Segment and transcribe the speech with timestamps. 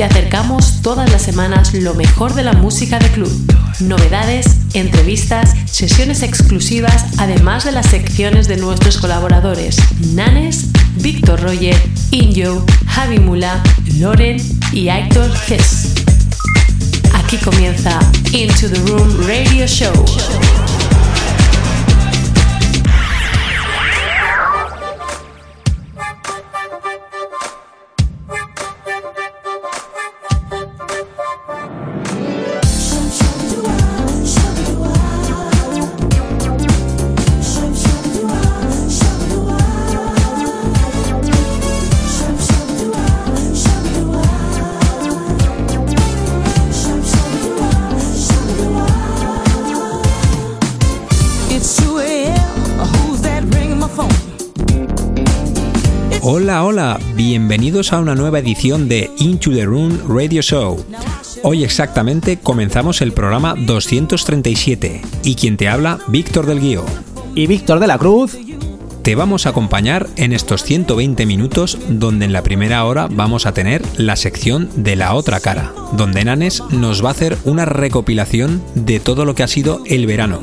[0.00, 3.30] Te acercamos todas las semanas lo mejor de la música de club,
[3.80, 9.76] novedades, entrevistas, sesiones exclusivas, además de las secciones de nuestros colaboradores
[10.14, 11.76] Nanes, Víctor Roger,
[12.12, 13.62] Injo, Javi Mula,
[13.98, 14.38] Loren
[14.72, 15.92] y Héctor Hess.
[17.12, 17.98] Aquí comienza
[18.32, 19.92] Into the Room Radio Show.
[56.62, 60.84] Hola, hola, bienvenidos a una nueva edición de Into the Room Radio Show.
[61.42, 66.84] Hoy exactamente comenzamos el programa 237 y quien te habla, Víctor del Guío.
[67.34, 68.36] Y Víctor de la Cruz.
[69.02, 73.54] Te vamos a acompañar en estos 120 minutos donde en la primera hora vamos a
[73.54, 78.62] tener la sección de la otra cara, donde Nanes nos va a hacer una recopilación
[78.74, 80.40] de todo lo que ha sido el verano.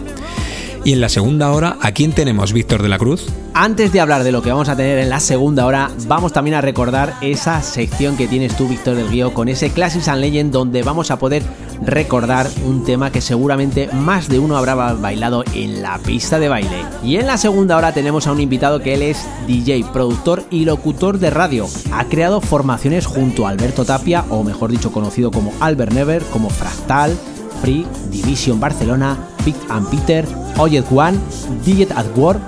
[0.88, 3.26] Y en la segunda hora, ¿a quién tenemos, Víctor de la Cruz?
[3.54, 6.56] Antes de hablar de lo que vamos a tener en la segunda hora, vamos también
[6.56, 10.53] a recordar esa sección que tienes tú, Víctor del Guío, con ese Classics and Legend,
[10.53, 11.44] donde vamos a poder
[11.81, 16.86] recordar un tema que seguramente más de uno habrá bailado en la pista de baile.
[17.03, 20.64] Y en la segunda hora tenemos a un invitado que él es DJ, productor y
[20.64, 21.68] locutor de radio.
[21.92, 26.50] Ha creado formaciones junto a Alberto Tapia, o mejor dicho, conocido como Albert Never, como
[26.50, 27.18] Fractal,
[27.62, 30.25] Free, Division Barcelona, Big and Peter,
[30.57, 31.18] Oyed One,
[31.66, 32.40] Digit at Work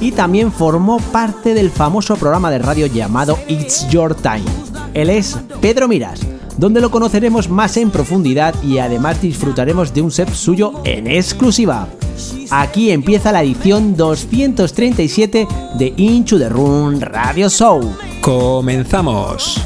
[0.00, 4.44] y también formó parte del famoso programa de radio llamado It's Your Time.
[4.94, 6.20] Él es Pedro Miras,
[6.58, 11.88] donde lo conoceremos más en profundidad y además disfrutaremos de un set suyo en exclusiva.
[12.50, 15.48] Aquí empieza la edición 237
[15.78, 17.80] de Into the Room Radio Show.
[18.20, 19.60] ¡Comenzamos!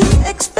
[0.00, 0.53] you expect?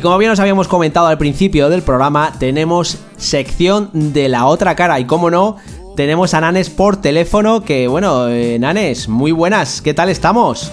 [0.00, 4.98] Como bien os habíamos comentado al principio del programa, tenemos sección de la otra cara.
[4.98, 5.56] Y como no,
[5.94, 7.62] tenemos a Nanes por teléfono.
[7.64, 10.72] Que bueno, eh, Nanes, muy buenas, ¿qué tal estamos?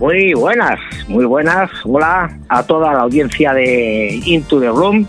[0.00, 0.78] Muy buenas,
[1.08, 1.70] muy buenas.
[1.84, 5.06] Hola a toda la audiencia de Into the Room,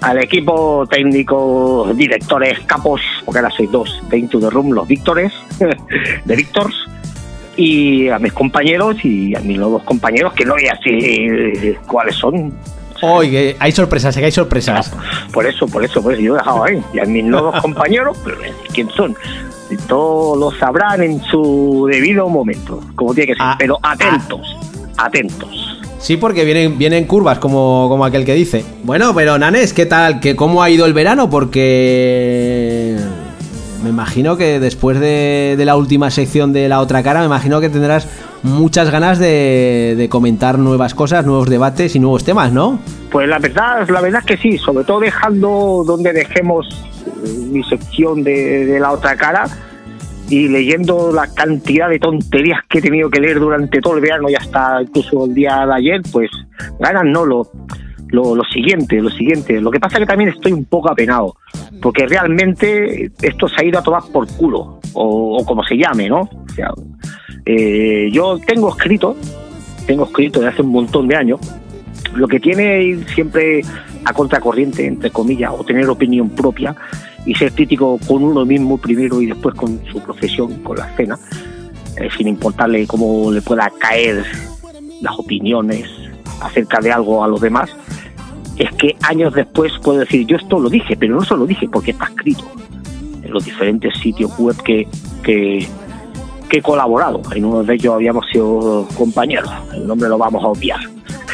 [0.00, 5.32] al equipo técnico, directores, capos, porque ahora soy dos de Into the Room, los Víctores,
[6.24, 6.74] de Víctors,
[7.56, 12.16] y a mis compañeros y a mis nuevos compañeros, que no voy a decir cuáles
[12.16, 12.54] son.
[13.02, 14.92] Oye, hay sorpresas, hay sorpresas.
[15.32, 16.82] Por eso, por eso, por eso yo he dejado ahí.
[16.92, 18.36] Y a mis nuevos compañeros, pero
[18.72, 19.16] ¿quién son?
[19.86, 23.42] Todos lo sabrán en su debido momento, como tiene que ser.
[23.42, 24.40] Ah, pero atentos,
[24.96, 25.78] atentos.
[25.98, 28.64] Sí, porque vienen, vienen curvas, como, como aquel que dice.
[28.84, 30.18] Bueno, pero Nanes, ¿qué tal?
[30.18, 31.28] ¿Qué, ¿Cómo ha ido el verano?
[31.28, 32.96] Porque
[33.84, 37.60] me imagino que después de, de la última sección de la otra cara, me imagino
[37.60, 38.08] que tendrás
[38.42, 42.78] muchas ganas de, de comentar nuevas cosas, nuevos debates y nuevos temas, ¿no?
[43.10, 46.66] Pues la verdad, la verdad es que sí, sobre todo dejando donde dejemos
[47.24, 49.46] eh, mi sección de, la otra cara
[50.28, 54.30] y leyendo la cantidad de tonterías que he tenido que leer durante todo el verano
[54.30, 56.30] y hasta incluso el día de ayer, pues
[56.78, 57.50] ganas no lo,
[58.10, 59.60] lo, lo siguiente, lo siguiente.
[59.60, 61.36] Lo que pasa es que también estoy un poco apenado,
[61.80, 66.08] porque realmente esto se ha ido a tomar por culo, o, o como se llame,
[66.08, 66.20] ¿no?
[66.20, 66.70] O sea,
[67.46, 69.16] eh, yo tengo escrito,
[69.86, 71.40] tengo escrito desde hace un montón de años,
[72.14, 73.62] lo que tiene ir siempre
[74.04, 76.74] a contracorriente, entre comillas, o tener opinión propia
[77.26, 81.18] y ser crítico con uno mismo primero y después con su profesión, con la escena,
[81.96, 84.24] eh, sin importarle cómo le pueda caer
[85.00, 85.88] las opiniones
[86.40, 87.70] acerca de algo a los demás,
[88.60, 91.66] es que años después puedo decir, yo esto lo dije, pero no solo lo dije
[91.72, 92.44] porque está escrito
[93.22, 94.86] en los diferentes sitios web que,
[95.22, 95.66] que,
[96.46, 97.22] que he colaborado.
[97.34, 100.78] En uno de ellos habíamos sido compañeros, el nombre lo vamos a obviar.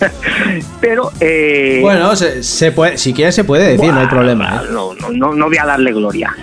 [0.80, 4.62] pero eh, Bueno, se, se puede, si quieres se puede decir, no hay problema.
[4.64, 4.68] ¿eh?
[4.72, 6.34] no, no, no, no voy a darle gloria.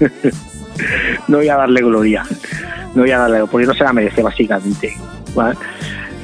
[1.28, 2.24] no voy a darle gloria.
[2.94, 4.96] No voy a darle, porque no se la merece básicamente.
[5.34, 5.58] ¿vale?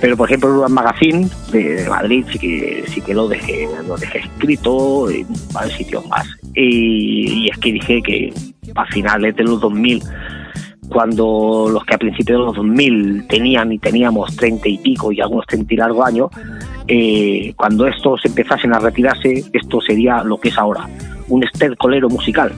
[0.00, 4.18] Pero por ejemplo, Urban Magazine de, Madrid sí que sí que lo dejé, lo dejé
[4.18, 6.26] escrito en varios sitios más.
[6.54, 8.32] Y, es que dije que
[8.74, 10.02] a finales de los 2000
[10.88, 15.20] cuando los que a principios de los 2000 tenían y teníamos 30 y pico y
[15.20, 16.30] algunos 30 y largo años,
[16.88, 20.88] eh, cuando estos empezasen a retirarse, esto sería lo que es ahora,
[21.28, 22.52] un estercolero musical.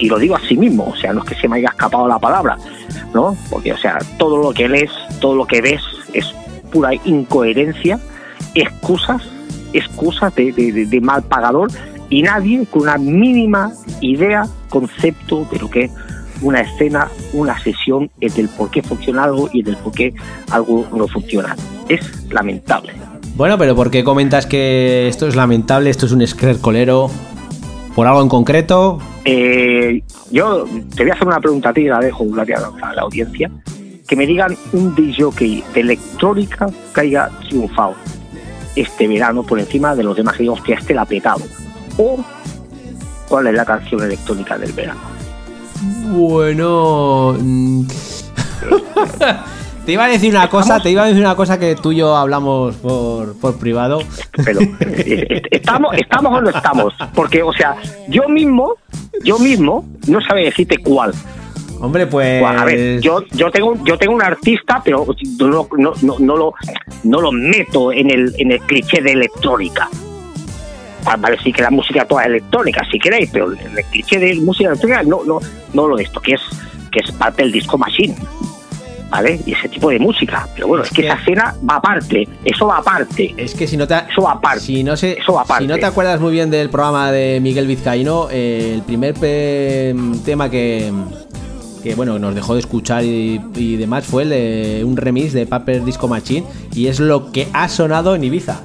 [0.00, 2.18] Y lo digo así mismo, o sea, no es que se me haya escapado la
[2.18, 2.56] palabra,
[3.14, 3.36] ¿no?
[3.50, 4.90] Porque, o sea, todo lo que lees,
[5.20, 5.80] todo lo que ves
[6.12, 6.34] es
[6.66, 7.98] pura incoherencia,
[8.54, 9.22] excusas,
[9.72, 11.70] excusas de, de, de, de mal pagador
[12.10, 15.90] y nadie con una mínima idea, concepto de lo que es
[16.42, 20.14] una escena, una sesión, el del por qué funciona algo y del por qué
[20.50, 21.56] algo no funciona.
[21.88, 22.92] Es lamentable.
[23.36, 27.10] Bueno, pero ¿por qué comentas que esto es lamentable, esto es un escrercolero?
[27.94, 28.98] ¿Por algo en concreto?
[29.24, 32.42] Eh, yo te voy a hacer una pregunta a ti, la dejo la,
[32.82, 33.50] a la audiencia.
[34.06, 37.94] Que me digan un DJ de electrónica que haya triunfado
[38.76, 41.42] este verano por encima de los demás que digamos que este la ha petado.
[41.96, 42.24] O
[43.28, 45.00] cuál es la canción electrónica del verano.
[46.08, 47.36] Bueno.
[47.38, 47.86] mm,
[49.86, 51.96] te iba a decir una cosa, te iba a decir una cosa que tú y
[51.96, 54.00] yo hablamos por, por privado.
[54.44, 57.76] Pero eh, estamos, estamos o no estamos, porque o sea,
[58.08, 58.74] yo mismo,
[59.24, 61.12] yo mismo no sabe decirte cuál.
[61.80, 62.42] Hombre, pues.
[62.42, 65.06] A ver, yo, yo tengo yo tengo un artista, pero
[65.38, 66.54] no, no, no, no lo
[67.04, 69.88] no lo meto en el en el cliché de electrónica.
[71.04, 74.34] Ah, Vale, sí que la música toda es electrónica, si queréis, pero el cliché de
[74.36, 75.38] música electrónica no, no,
[75.72, 76.40] no lo de esto, que es,
[76.90, 78.14] que es parte del disco machine.
[79.08, 79.38] ¿Vale?
[79.46, 80.48] Y ese tipo de música.
[80.56, 83.32] Pero bueno, es, que, que- esa escena va aparte, eso va aparte.
[83.36, 83.94] Es que si no te.
[84.10, 84.58] Eso va aparte.
[84.64, 85.62] Si no, sé, Eso va aparte.
[85.62, 89.14] si no te acuerdas muy bien del programa de Miguel Vizcaíno, eh, el primer
[90.24, 90.92] tema que,
[91.86, 95.46] que bueno nos dejó de escuchar y, y demás fue el de un remix de
[95.46, 98.60] Paper Disco Machine y es lo que ha sonado en Ibiza.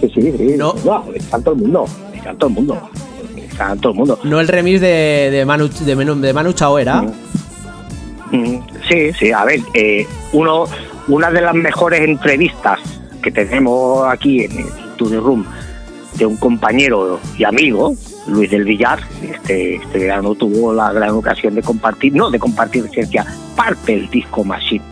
[0.00, 0.54] Sí, sí, sí.
[0.56, 0.74] No.
[0.84, 1.84] No, está todo el mundo.
[2.12, 2.88] Está todo el mundo.
[3.36, 4.18] Está todo el mundo.
[4.24, 7.02] No el remix de, de Manu, de, Manu, de Manu Chao era.
[7.02, 8.58] Mm,
[8.88, 10.64] Sí, sí, a ver, eh, uno,
[11.08, 12.80] una de las mejores entrevistas
[13.22, 14.66] que tenemos aquí en el
[14.98, 15.46] The Room
[16.18, 17.94] de un compañero y amigo,
[18.26, 22.84] Luis del Villar, este, este verano tuvo la gran ocasión de compartir, no de compartir
[22.84, 23.26] residencia,
[23.56, 24.84] parte del disco Machine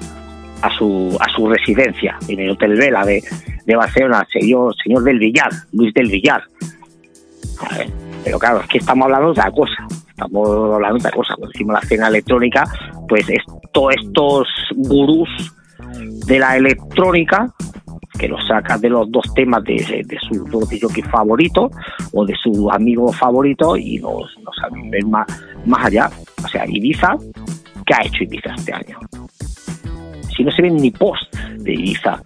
[0.62, 3.22] a su, a su residencia en el Hotel Vela de,
[3.64, 6.42] de Barcelona, señor, señor del Villar, Luis del Villar.
[8.24, 9.86] Pero claro, que estamos hablando de otra cosa.
[10.08, 11.34] Estamos hablando de otra cosa.
[11.34, 12.64] Cuando decimos la escena electrónica,
[13.08, 15.28] pues es todos estos gurús
[16.26, 17.52] de la electrónica
[18.18, 21.70] que los saca de los dos temas de, de su jockey favorito
[22.12, 25.26] o de su amigo favorito y nos, nos hacen ver más,
[25.66, 26.10] más allá.
[26.44, 27.16] O sea, Ibiza,
[27.86, 28.98] ¿qué ha hecho Ibiza este año?
[30.36, 32.22] Si no se ven ni post de Ibiza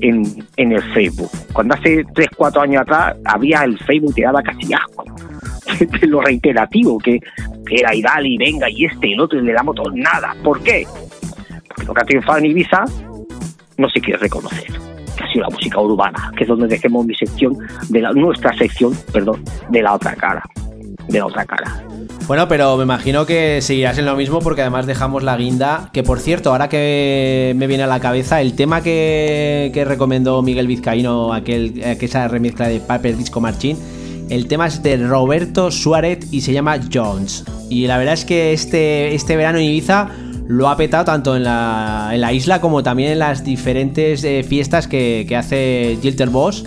[0.00, 0.22] en,
[0.56, 1.30] en el Facebook.
[1.52, 4.66] Cuando hace 3, 4 años atrás había el Facebook que daba casi
[6.06, 7.20] lo reiterativo que,
[7.66, 9.90] que era y y venga y este y el otro y le damos todo.
[9.94, 10.34] Nada.
[10.42, 10.86] ¿Por qué?
[11.68, 12.84] Porque lo que ha triunfado en Ibiza
[13.76, 14.87] no se quiere reconocer que
[15.32, 17.56] sido la música urbana, que es donde dejemos mi sección,
[17.88, 20.42] de la, nuestra sección, perdón, de la otra cara,
[21.08, 21.82] de la otra cara.
[22.26, 25.88] Bueno, pero me imagino que seguirás en lo mismo porque además dejamos la guinda.
[25.94, 30.66] Que por cierto, ahora que me viene a la cabeza, el tema que, recomendó Miguel
[30.66, 33.78] Vizcaíno, aquel, que esa remezcla de Paper Disco Marchín,
[34.28, 37.46] el tema es de Roberto Suárez y se llama Jones.
[37.70, 40.10] Y la verdad es que este, este verano en Ibiza
[40.48, 44.42] lo ha petado tanto en la, en la isla como también en las diferentes eh,
[44.42, 46.64] fiestas que, que hace Gilter Boss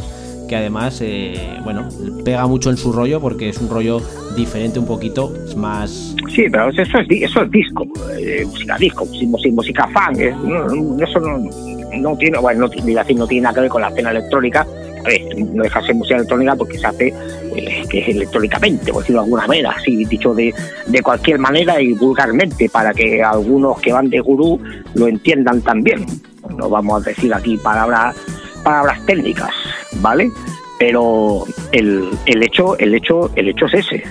[0.51, 1.33] que además, eh,
[1.63, 1.87] bueno,
[2.25, 4.01] pega mucho en su rollo porque es un rollo
[4.35, 6.13] diferente un poquito, es más...
[6.27, 7.87] Sí, pero eso es, eso es disco,
[8.19, 9.07] eh, música disco,
[9.53, 11.37] música, fan, es, no, eso no,
[11.95, 14.67] no, tiene, bueno, no, no tiene nada que ver con la escena electrónica,
[15.37, 17.13] no deja ser música electrónica porque se hace
[17.55, 20.53] eh, que es electrónicamente, por decirlo de alguna manera, así dicho de,
[20.87, 24.59] de cualquier manera y vulgarmente, para que algunos que van de gurú
[24.93, 26.05] lo entiendan también.
[26.57, 28.15] No vamos a decir aquí palabras
[28.63, 29.51] palabras técnicas,
[30.01, 30.29] ¿vale?
[30.79, 34.03] Pero el, el hecho, el hecho, el hecho es ese.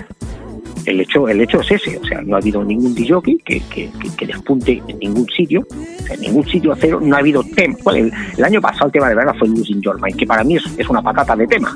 [0.85, 3.89] El hecho, el hecho es ese, o sea, no ha habido ningún DJ que, que,
[4.17, 5.65] que, despunte en ningún sitio,
[6.09, 7.77] en ningún sitio cero, no ha habido tema.
[7.95, 10.89] el, año pasado el tema de verdad fue Losing Your Mind, que para mí es,
[10.89, 11.73] una patata de tema.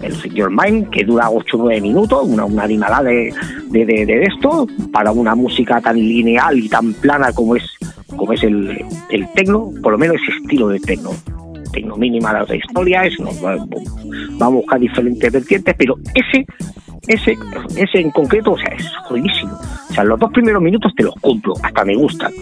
[0.00, 3.34] El Your Mind, que dura 8 o 9 minutos, una, una animalada de,
[3.70, 7.64] de, de, de, esto, para una música tan lineal y tan plana como es,
[8.16, 11.10] como es el, el tecno, por lo menos ese estilo de tecno
[11.72, 13.56] tengo mínima la otra historia, eso va,
[14.40, 16.46] va, a buscar diferentes vertientes, pero ese,
[17.06, 17.36] ese,
[17.76, 19.58] ese en concreto, o sea, es jodidísimo.
[19.90, 22.32] O sea, los dos primeros minutos te los compro, hasta me gustan.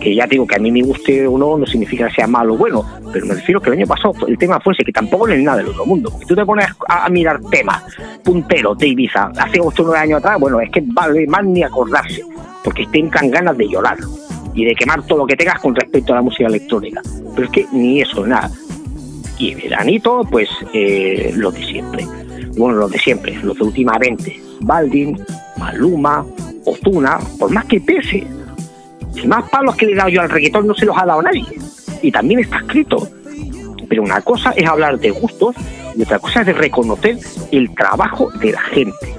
[0.00, 2.54] Que ya digo que a mí me guste o no, no significa que sea malo
[2.54, 5.34] o bueno, pero me refiero que el año pasado el tema fuese que tampoco no
[5.34, 6.10] es nada del otro mundo.
[6.10, 7.82] Porque tú te pones a, mirar temas
[8.24, 11.62] punteros de Ibiza hace 8 o 9 años atrás, bueno, es que vale más ni
[11.62, 12.22] acordarse,
[12.64, 13.98] porque tengan ganas de llorar
[14.54, 17.02] y de quemar todo lo que tengas con respecto a la música electrónica.
[17.34, 18.50] Pero es que ni eso, nada.
[19.38, 22.06] Y veranito, pues eh, lo de siempre.
[22.60, 24.38] Bueno, lo de siempre, los de últimamente.
[24.60, 25.18] Baldin,
[25.56, 26.26] Maluma,
[26.66, 28.26] Ozuna, por más que pese.
[29.14, 31.22] Si más palos que le he dado yo al reggaetón no se los ha dado
[31.22, 31.46] nadie.
[32.02, 33.08] Y también está escrito.
[33.88, 35.56] Pero una cosa es hablar de gustos
[35.96, 37.18] y otra cosa es reconocer
[37.50, 39.14] el trabajo de la gente.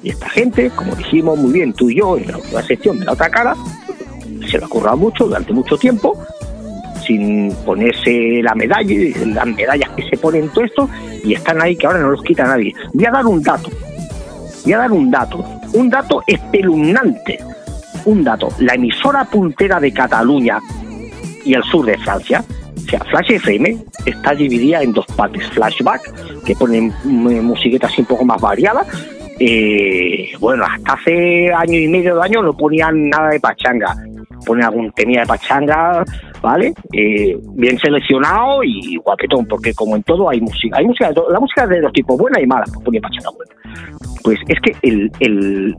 [0.00, 3.06] Y esta gente, como dijimos muy bien tú y yo en la otra sección de
[3.06, 3.56] la otra cara,
[4.48, 6.16] se lo ha currado mucho durante mucho tiempo,
[7.10, 8.94] sin ponerse la medalla,
[9.26, 10.88] las medallas que se ponen todo esto,
[11.24, 12.72] y están ahí que ahora no los quita nadie.
[12.92, 13.68] Voy a dar un dato,
[14.62, 17.40] voy a dar un dato, un dato espeluznante,
[18.04, 18.48] un dato.
[18.60, 20.60] La emisora puntera de Cataluña
[21.44, 22.44] y el sur de Francia,
[22.76, 23.76] o sea, Flash FM,
[24.06, 25.44] está dividida en dos partes.
[25.50, 28.86] Flashback, que ponen musiquetas así un poco más variadas,
[29.40, 33.96] eh, bueno, hasta hace año y medio, dos años no ponían nada de pachanga.
[34.44, 36.04] Ponen algún temía de pachanga,
[36.42, 36.72] ¿vale?
[36.92, 40.78] Eh, bien seleccionado y guapetón, porque como en todo hay música.
[40.78, 43.54] Hay música, la música de dos tipos, buena y mala, pues ponía pachanga buena.
[44.22, 45.76] Pues es que el,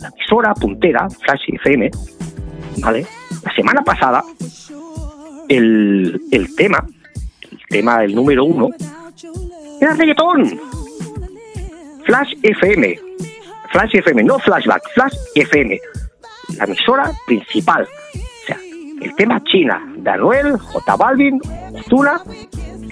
[0.00, 1.90] la emisora puntera, Flash FM,
[2.82, 3.06] ¿vale?
[3.44, 4.22] La semana pasada,
[5.48, 6.84] el, el tema,
[7.50, 8.68] el tema del número uno,
[9.80, 10.60] era reggaetón.
[12.04, 12.98] Flash FM.
[13.72, 15.78] Flash FM, no flashback, Flash FM.
[16.56, 17.86] La emisora principal.
[18.14, 18.58] O sea,
[19.00, 21.40] el tema China, de Anuel, J Balvin,
[21.74, 22.22] Ozuna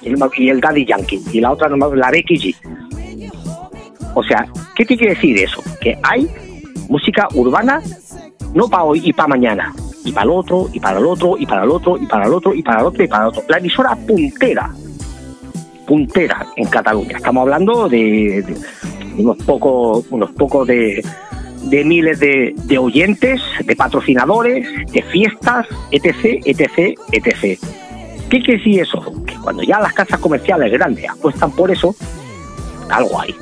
[0.03, 1.23] y el Daddy Yankee.
[1.33, 2.55] Y la otra nomás, la Becky G.
[4.15, 5.63] O sea, ¿qué te quiere decir eso?
[5.81, 6.29] Que hay
[6.89, 7.81] música urbana
[8.55, 9.75] no para hoy y para mañana.
[10.05, 12.33] Y para el otro, y para el otro, y para el otro, y para el
[12.33, 13.43] otro, y para el otro, y para el otro.
[13.49, 14.71] La emisora puntera.
[15.87, 17.17] Puntera en Cataluña.
[17.17, 18.57] Estamos hablando de, de
[19.23, 21.05] unos pocos unos pocos de,
[21.69, 27.61] de miles de, de, oyentes, de patrocinadores, de fiestas, etc, etc, etc.
[28.31, 29.25] ¿Qué quiere decir eso?
[29.27, 31.95] Que cuando ya las casas comerciales grandes apuestan por eso,
[32.91, 33.35] algo hay.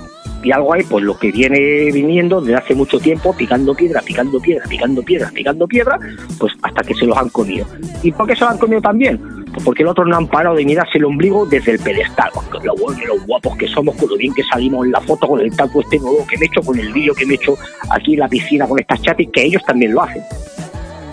[0.43, 1.59] Y algo hay, pues lo que viene
[1.93, 5.99] viniendo desde hace mucho tiempo, picando piedra, picando piedra, picando piedra, picando piedra,
[6.39, 7.67] pues hasta que se los han comido.
[8.03, 9.21] ¿Y por qué se los han comido también?
[9.53, 12.31] Pues porque los otros no han parado de mirarse el ombligo desde el pedestal.
[12.33, 15.41] Con lo lo guapos que somos, con lo bien que salimos en la foto, con
[15.41, 17.57] el taco este nuevo que me he hecho, con el vídeo que me he hecho
[17.91, 20.23] aquí en la piscina con estas chatis, que ellos también lo hacen.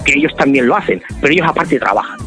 [0.05, 2.19] Que ellos también lo hacen, pero ellos aparte trabajan.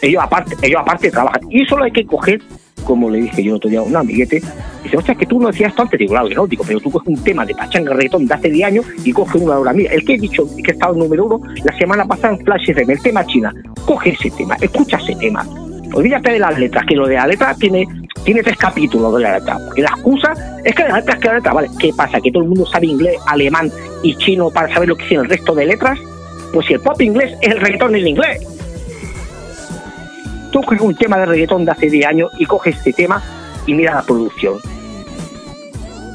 [0.00, 1.40] ellos aparte, ellos aparte trabajan.
[1.50, 2.40] Y eso lo hay que coger,
[2.82, 4.42] como le dije yo otro día a un amiguete,
[4.82, 6.90] dice, ostras, que tú no decías esto antes, digo, claro que no, digo, pero tú
[6.90, 9.72] coges un tema de pachanga reggaetón de hace 10 años y coges una hora.
[9.72, 12.70] Mira, el que he dicho que he estado número uno la semana pasada en Flash
[12.70, 15.46] FM, el tema China, coge ese tema, escucha ese tema.
[15.94, 17.86] Olvídate de las letras, que lo de las letras tiene,
[18.24, 19.58] tiene tres capítulos de la letra.
[19.66, 20.32] Porque la excusa
[20.64, 21.68] es que las letras, que la letra, ¿vale?
[21.78, 22.20] ¿Qué pasa?
[22.20, 23.70] ¿Que todo el mundo sabe inglés, alemán
[24.02, 25.98] y chino para saber lo que tiene el resto de letras?
[26.52, 28.46] Pues si el pop inglés es el reggaetón en inglés.
[30.52, 33.22] Tú coges un tema de reggaetón de hace 10 años y coges este tema
[33.66, 34.58] y mira la producción.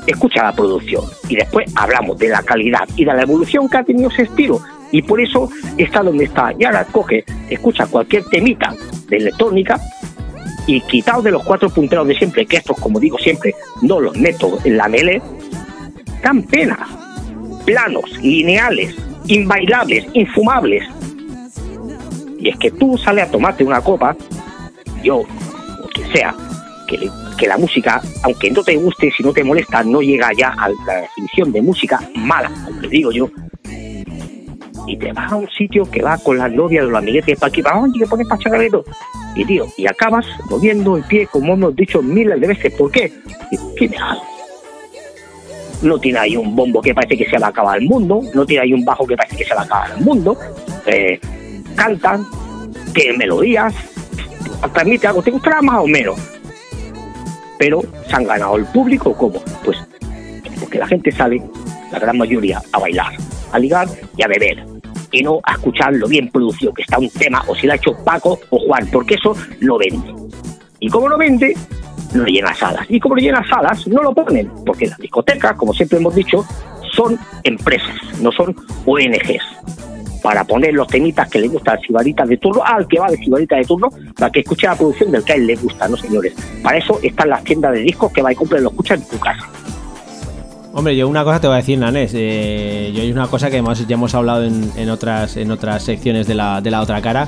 [0.06, 3.84] Escucha la producción y después hablamos de la calidad y de la evolución que ha
[3.84, 4.62] tenido ese estilo.
[4.91, 6.53] Y por eso está donde está.
[6.58, 8.74] Y ahora coge, escucha cualquier temita
[9.10, 9.82] de electrónica
[10.67, 14.15] y quitados de los cuatro punteros de siempre, que estos, como digo siempre, no los
[14.17, 15.22] meto en la mele,
[16.22, 16.77] dan pena.
[17.65, 20.84] Planos, lineales, inbailables, infumables.
[22.39, 24.15] Y es que tú sales a tomarte una copa,
[25.03, 25.24] yo,
[25.94, 26.36] que sea,
[26.88, 30.70] que, la música, aunque no te guste, si no te molesta, no llega ya a
[30.70, 33.29] la definición de música mala, como le digo yo.
[34.88, 37.50] Y te vas a un sitio que va con la novia de los amiguetes para
[37.50, 38.86] aquí, para oye, que pones pachagareto.
[39.36, 42.74] Y tío, y acabas moviendo el pie, como hemos dicho miles de veces.
[42.74, 43.12] ¿Por qué?
[43.77, 44.24] Tiene algo.
[45.82, 48.46] No tiene ahí un bombo que parece que se va a acabar el mundo, no
[48.46, 50.38] tiene ahí un bajo que parece que se va a acabar el mundo.
[50.88, 51.20] Eh,
[51.77, 52.25] cantan,
[52.93, 53.74] tienen melodías,
[54.74, 56.19] transmite algo, te gustará más o menos.
[57.57, 59.41] Pero se han ganado el público, ¿cómo?
[59.63, 59.77] Pues
[60.60, 61.41] porque la gente sale,
[61.91, 63.13] la gran mayoría, a bailar,
[63.51, 64.65] a ligar y a beber.
[65.12, 67.75] Y no a escuchar lo bien producido que está un tema, o si lo ha
[67.77, 70.13] hecho Paco o Juan, porque eso lo vende.
[70.79, 71.55] Y como lo vende,
[72.13, 72.86] no llena salas.
[72.89, 76.45] Y como no llena salas, no lo ponen, porque las discotecas, como siempre hemos dicho,
[76.91, 79.43] son empresas, no son ONGs.
[80.21, 83.17] Para poner los temitas que le gustan al cibarita de turno, al que va de
[83.17, 85.95] cibarita de turno, para que escuche la producción del que a él le gusta, ¿no,
[85.97, 86.34] señores?
[86.63, 89.01] Para eso están las tiendas de discos que va y compra y lo escucha en
[89.08, 89.47] tu casa.
[90.73, 92.12] Hombre, yo una cosa te voy a decir, Nanes.
[92.13, 95.82] eh, yo hay una cosa que hemos- ya hemos hablado en, en otras, en otras
[95.84, 97.27] secciones de la, de la otra cara.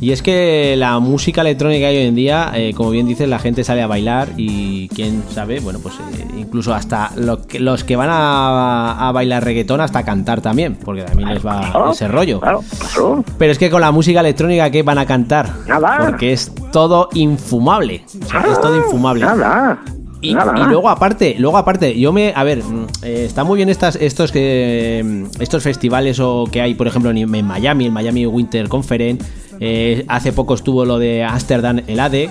[0.00, 3.64] Y es que la música electrónica hoy en día, eh, como bien dices, la gente
[3.64, 7.96] sale a bailar y quién sabe, bueno, pues eh, incluso hasta lo que- los que
[7.96, 12.40] van a, a bailar reggaetón hasta cantar también, porque también les va Claro, ese rollo.
[12.40, 13.24] Claro, claro.
[13.38, 15.50] Pero es que con la música electrónica, ¿qué van a cantar?
[15.66, 16.06] Nada.
[16.10, 18.04] Porque es todo infumable.
[18.24, 19.24] O sea, es todo infumable.
[19.24, 19.78] Nada.
[20.20, 20.54] Y, nada.
[20.58, 23.96] y luego aparte, luego aparte, yo me, a ver, mm, eh, está muy bien estas,
[23.96, 28.24] estos que, mm, estos festivales o que hay, por ejemplo, en, en Miami, el Miami
[28.26, 29.22] Winter Conference.
[29.60, 32.30] Eh, hace poco estuvo lo de Amsterdam, el ADE.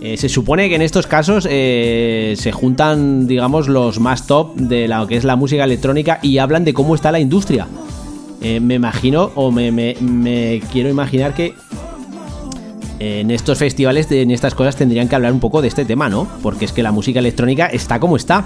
[0.00, 4.86] Eh, se supone que en estos casos eh, se juntan, digamos, los más top de
[4.86, 7.66] lo que es la música electrónica y hablan de cómo está la industria.
[8.40, 11.54] Eh, me imagino, o me, me- quiero imaginar que
[13.00, 16.28] en estos festivales, en estas cosas, tendrían que hablar un poco de este tema, ¿no?
[16.42, 18.44] Porque es que la música electrónica está como está.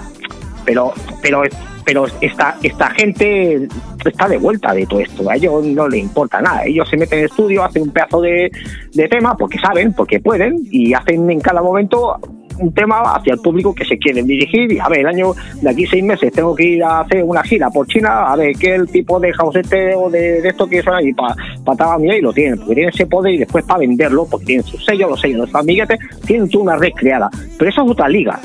[0.65, 1.43] Pero pero
[1.85, 3.67] pero esta esta gente
[4.05, 6.65] está de vuelta de todo esto a ellos no les importa nada.
[6.65, 8.51] Ellos se meten en estudio hacen un pedazo de,
[8.93, 12.19] de tema porque saben porque pueden y hacen en cada momento
[12.59, 15.69] un tema hacia el público que se quieren dirigir y a ver el año de
[15.69, 18.75] aquí seis meses tengo que ir a hacer una gira por China a ver qué
[18.75, 21.35] el tipo de house este o de, de esto que son ahí para
[21.75, 24.65] pa, mía y lo tienen porque tienen ese poder y después para venderlo porque tienen
[24.65, 27.29] sus sellos los sellos los amiguetes tienen toda una red creada.
[27.57, 28.39] Pero eso es otra liga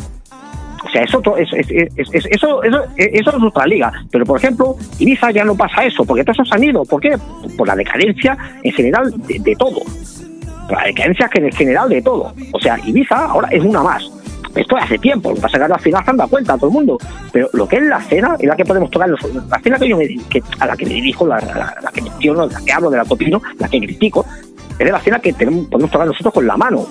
[0.89, 3.93] o sea, eso, es, es- es- es- eso, eso, eso es otra liga.
[4.11, 6.85] Pero, por ejemplo, Ibiza ya no pasa eso, porque todos esos han ido.
[6.85, 7.17] ¿Por qué?
[7.57, 9.81] Por la decadencia en general de, todo.
[10.69, 12.33] Por la decadencia en general de todo.
[12.53, 14.11] O sea, Ibiza ahora es una más.
[14.55, 16.73] Esto hace tiempo, lo que pasa que al final se han dado cuenta todo el
[16.73, 16.99] mundo.
[17.33, 19.97] Pero lo que es la escena, es la que podemos tocar, la escena que yo
[19.97, 22.91] me, que, a la que me dirijo, la, la- la que menciono, la que hablo,
[22.91, 24.25] de la que opino, la que critico,
[24.73, 26.87] es de la escena que podemos tocar nosotros con la mano.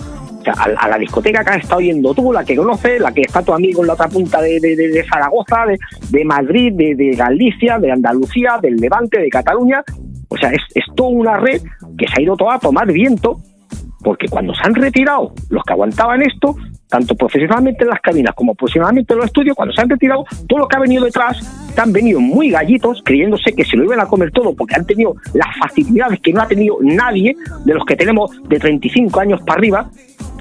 [0.52, 3.54] A, la discoteca que has estado yendo tú, la que conoces, la que está tu
[3.54, 5.78] amigo en la otra punta de, de- de- Zaragoza, de,
[6.10, 9.84] de Madrid, de, Galicia, de Andalucía, del Levante, de Cataluña.
[10.30, 11.62] O sea, es, es toda una red
[11.98, 13.38] que se ha ido toda a tomar viento,
[14.04, 16.56] porque cuando se han retirado los que aguantaban esto,
[16.90, 20.60] tanto profesionalmente en las cabinas como profesionalmente en los estudios, cuando se han retirado, todo
[20.60, 21.38] lo que ha venido detrás,
[21.76, 24.86] te han venido muy gallitos, creyéndose que se lo iban a comer todo, porque han
[24.86, 29.42] tenido las facilidades que no ha tenido nadie de los que tenemos de 35 años
[29.42, 29.90] para arriba,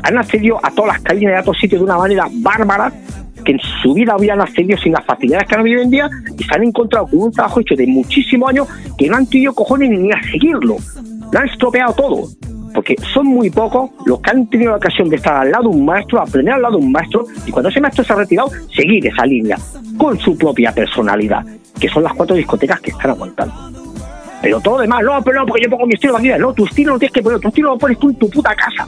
[0.02, 2.92] han accedido a todas las cabinas de otros sitios de una manera bárbara
[3.44, 6.42] que en su vida habían accedido sin las facilidades que han hoy en día y
[6.42, 9.90] se han encontrado con un trabajo hecho de muchísimos años que no han tenido cojones
[9.90, 10.76] ni a seguirlo.
[11.32, 12.28] Lo han estropeado todo.
[12.74, 15.76] Porque son muy pocos los que han tenido la ocasión de estar al lado de
[15.76, 18.50] un maestro, aprender al lado de un maestro, y cuando ese maestro se ha retirado,
[18.74, 19.56] seguir esa línea
[19.96, 21.42] con su propia personalidad,
[21.80, 23.54] que son las cuatro discotecas que están aguantando.
[24.42, 26.28] Pero todo lo demás, no, pero no, porque yo pongo mi estilo aquí.
[26.38, 28.54] No, tu estilo no tienes que poner, tu estilo lo pones tú en tu puta
[28.54, 28.86] casa.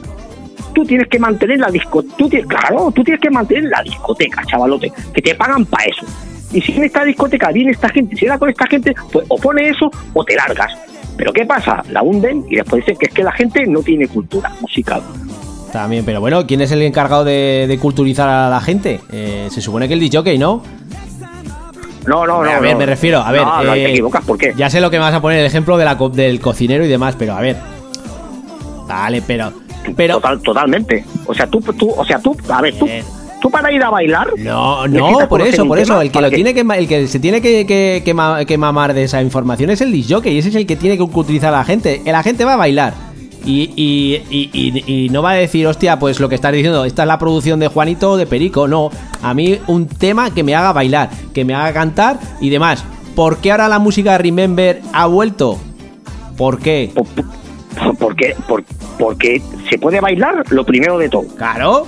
[0.73, 2.47] Tú tienes que mantener la discoteca.
[2.47, 6.05] Claro, tú tienes que mantener la discoteca, chavalote, que te pagan para eso.
[6.51, 9.37] Y si en esta discoteca viene esta gente, si era con esta gente, pues o
[9.37, 10.71] pone eso o te largas.
[11.17, 11.83] Pero ¿qué pasa?
[11.89, 15.01] La hunden y después dicen que es que la gente no tiene cultura musical.
[15.73, 19.01] También, pero bueno, ¿quién es el encargado de, de culturizar a la gente?
[19.11, 20.63] Eh, se supone que el DJ, ¿no?
[22.07, 22.49] No, no, no.
[22.49, 22.79] a ver, no.
[22.79, 23.41] me refiero, a ver.
[23.43, 24.53] No, no, eh, te equivocas, ¿por qué?
[24.57, 26.83] Ya sé lo que me vas a poner el ejemplo de la, co- del cocinero
[26.83, 27.57] y demás, pero a ver.
[28.87, 29.51] Vale, pero.
[29.95, 30.15] Pero.
[30.15, 31.05] Total, totalmente.
[31.25, 32.87] O sea, tú, tú, o sea, tú, a ver, tú,
[33.41, 34.29] tú para ir a bailar.
[34.37, 36.01] No, no, por eso, por eso.
[36.01, 38.93] El que lo tiene que, el que se tiene que, que, que ma- que mamar
[38.93, 41.57] de esa información es el disjockey, y ese es el que tiene que utilizar a
[41.57, 42.01] la gente.
[42.05, 42.93] La gente va a bailar.
[43.45, 44.21] Y, y,
[44.85, 47.59] y, no va a decir, hostia, pues lo que estás diciendo, esta es la producción
[47.59, 48.67] de Juanito o de Perico.
[48.67, 48.91] No,
[49.23, 52.83] a mí un tema que me haga bailar, que me haga cantar y demás.
[53.15, 55.57] ¿Por qué ahora la música Remember ha vuelto?
[56.37, 56.91] ¿Por qué?
[57.83, 58.63] po- po- Porque, por-
[58.97, 61.27] porque se puede bailar lo primero de todo.
[61.35, 61.87] Claro.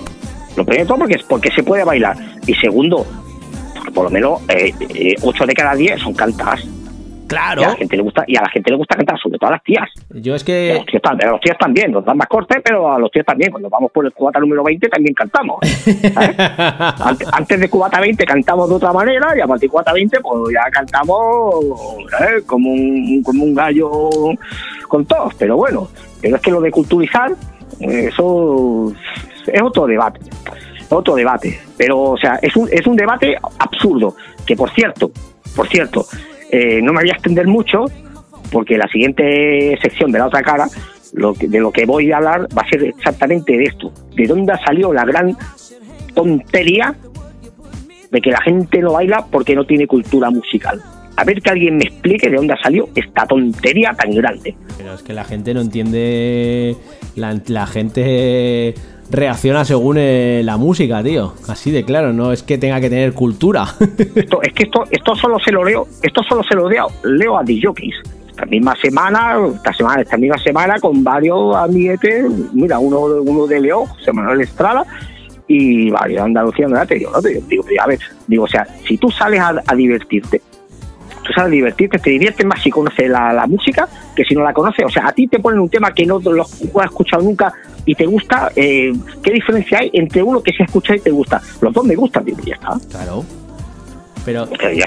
[0.56, 2.16] Lo primero de todo porque, porque se puede bailar.
[2.46, 3.06] Y segundo,
[3.76, 6.14] porque por lo menos eh, eh, 8 de cada 10 son
[7.32, 7.58] cantadas.
[7.58, 7.72] Y a Claro.
[7.72, 9.64] la gente le gusta, y a la gente le gusta cantar, sobre todo a las
[9.64, 9.90] tías.
[10.10, 10.74] Yo es Y a que.
[10.76, 13.26] los tíos también, a los tíos también, nos dan más corte, pero a los tíos
[13.26, 13.52] también.
[13.52, 15.60] Cuando vamos por el cubata número 20 también cantamos.
[16.14, 16.36] ¿sabes?
[17.02, 20.20] Antes, antes de cubata 20 cantamos de otra manera y a partir de cubata 20
[20.22, 21.56] pues ya cantamos
[22.22, 22.42] ¿eh?
[22.46, 23.90] como, un, como un gallo
[24.88, 25.34] con todos.
[25.36, 25.88] Pero bueno,
[26.22, 27.32] pero es que lo de culturizar,
[27.80, 28.94] eh, eso
[29.48, 30.20] es otro debate.
[30.90, 31.60] Otro debate.
[31.78, 34.16] Pero, o sea, es un, es un debate absurdo.
[34.46, 35.12] Que por cierto,
[35.56, 36.06] por cierto,
[36.52, 37.86] eh, no me voy a extender mucho
[38.52, 40.68] porque la siguiente sección de la otra cara,
[41.14, 43.92] de lo que voy a hablar va a ser exactamente de esto.
[44.16, 45.36] ¿De dónde ha salido la gran
[46.14, 46.94] tontería
[48.12, 50.82] de que la gente no baila porque no tiene cultura musical?
[51.16, 54.56] A ver que alguien me explique de dónde ha salido esta tontería tan grande.
[54.78, 56.76] Pero es que la gente no entiende.
[57.16, 58.74] La gente
[59.12, 61.34] reacciona según eh, la música, tío.
[61.48, 63.66] Así de claro, no es que tenga que tener cultura.
[64.16, 67.38] Esto, es que esto, esto solo se lo leo, esto solo se lo leo, leo
[67.38, 68.02] a DJs.
[68.30, 73.60] Esta misma semana, esta semana, esta misma semana con varios amiguetes, mira, uno, uno de
[73.60, 74.86] León, José Manuel Estrada,
[75.48, 76.88] y varios de Andalucía, ¿verdad?
[76.88, 80.42] Te digo, no, digo, a ver, digo, o sea, si tú sales a divertirte,
[81.32, 84.44] tú sales a divertirte, te diviertes más si conoces la, la música que si no
[84.44, 84.86] la conoces.
[84.86, 87.54] O sea, a ti te ponen un tema que no lo has escuchado nunca
[87.86, 91.12] y te gusta, eh, ¿qué diferencia hay entre uno que se ha escuchado y te
[91.12, 91.42] gusta?
[91.62, 92.78] Los dos me gustan, digo, ya está.
[92.90, 93.26] Claro.
[94.24, 94.86] Pero yo-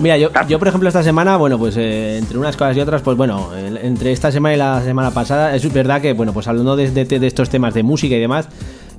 [0.00, 3.02] mira, yo, yo por ejemplo esta semana, bueno, pues eh, entre unas cosas y otras,
[3.02, 6.76] pues bueno, entre esta semana y la semana pasada, es verdad que, bueno, pues hablando
[6.76, 8.48] de, de- de estos temas de música y demás,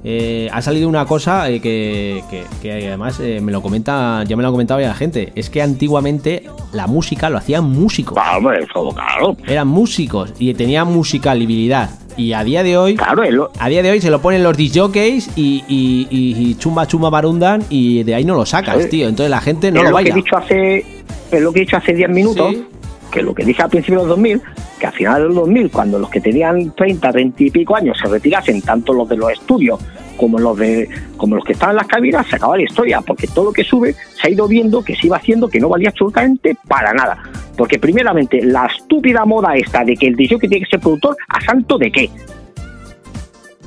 [0.04, 4.36] eh, ha salido una cosa eh, que, que- que además eh, me lo comenta, ya
[4.38, 8.14] me lo ha comentado ya la gente, es que antiguamente la música lo hacían músicos,
[8.14, 9.36] Claro, hombre, eso, claro.
[9.48, 11.90] eran músicos y tenían musicalidad.
[12.18, 14.44] Y a día de hoy, Claro, es lo- a día de hoy se lo ponen
[14.44, 18.90] los disjockeys y, y, y- y chumba chumba barundan y de ahí no lo sacas,
[18.90, 19.08] tío.
[19.08, 20.10] Entonces la gente no es lo lo que baila.
[20.12, 20.86] he dicho hace
[21.32, 22.66] es lo que he dicho hace 10 minutos, Sí.
[23.10, 24.42] Que lo que dije al principio de los 2000,
[24.80, 27.98] que al final de los 2000, cuando los que tenían 30, 30 y pico años
[28.02, 29.80] se retirasen, tanto los de los estudios
[30.18, 33.28] como los de como los que estaban en las cabinas, se acaba la historia, porque
[33.28, 35.90] todo lo que sube se ha ido viendo que se iba haciendo que no valía
[35.90, 37.24] absolutamente para nada.
[37.58, 41.16] Porque primeramente, la estúpida moda esta de que el DJ que tiene que ser productor,
[41.28, 42.10] ¿a santo de qué?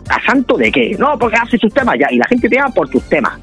[0.08, 0.96] ¿A santo de qué?
[0.98, 3.38] No, porque hace sus temas ya, y la gente te llama por tus temas.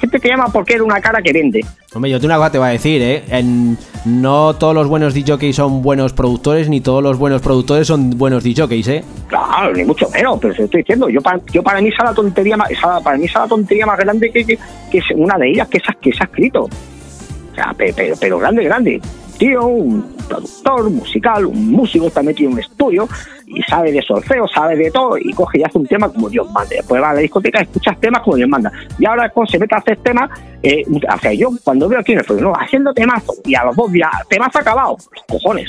[0.00, 1.60] Gente te llama porque eres una cara que vende.
[1.94, 3.22] Hombre, yo te una cosa te voy a decir, ¿eh?
[3.28, 8.10] En- no todos los buenos DJs son buenos productores, ni todos los buenos productores son
[8.16, 9.04] buenos DJs, ¿eh?
[9.28, 11.08] Claro, ni mucho menos, pero se lo estoy diciendo.
[11.10, 13.84] Yo para, yo para mí es la tontería más, esa- para mí es la tontería
[13.84, 14.58] más grande que, que,
[14.90, 16.62] que es una de ellas que se, ha- que se ha escrito.
[16.64, 19.00] O sea, pe- pero, pero grande, grande.
[19.40, 23.08] Tío, un productor musical, un músico está metido en un estudio
[23.46, 26.46] y sabe de solfeo, sabe de todo y coge y hace un tema como Dios
[26.52, 26.68] manda.
[26.68, 28.70] Después va a la discoteca y escuchas temas como Dios manda.
[28.98, 30.28] Y ahora cuando se mete a hacer temas,
[30.62, 33.64] eh, o sea, yo cuando veo aquí en el estudio, no, haciendo temazos y a
[33.64, 35.68] los dos días, temas acabados, los cojones.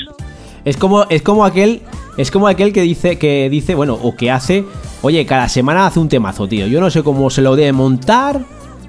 [0.66, 1.80] Es como, es como aquel,
[2.18, 4.66] es como aquel que dice, que dice, bueno, o que hace,
[5.00, 6.66] oye, cada semana hace un temazo, tío.
[6.66, 8.38] Yo no sé cómo se lo debe montar.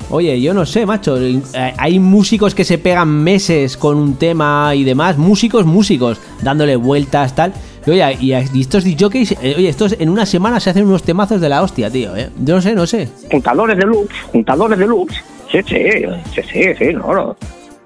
[0.09, 1.17] Oye, yo no sé, macho.
[1.19, 1.41] eh,
[1.77, 5.17] Hay músicos que se pegan meses con un tema y demás.
[5.17, 7.53] Músicos, músicos, dándole vueltas, tal.
[7.85, 11.41] Y oye, y, estos DJs, eh, oye, estos en una semana se hacen unos temazos
[11.41, 12.29] de la hostia, tío, eh.
[12.43, 13.09] Yo no sé, no sé.
[13.31, 15.15] juntadores de loops, juntadores de loops.
[15.51, 17.35] Sí, sí, sí, sí, no, no.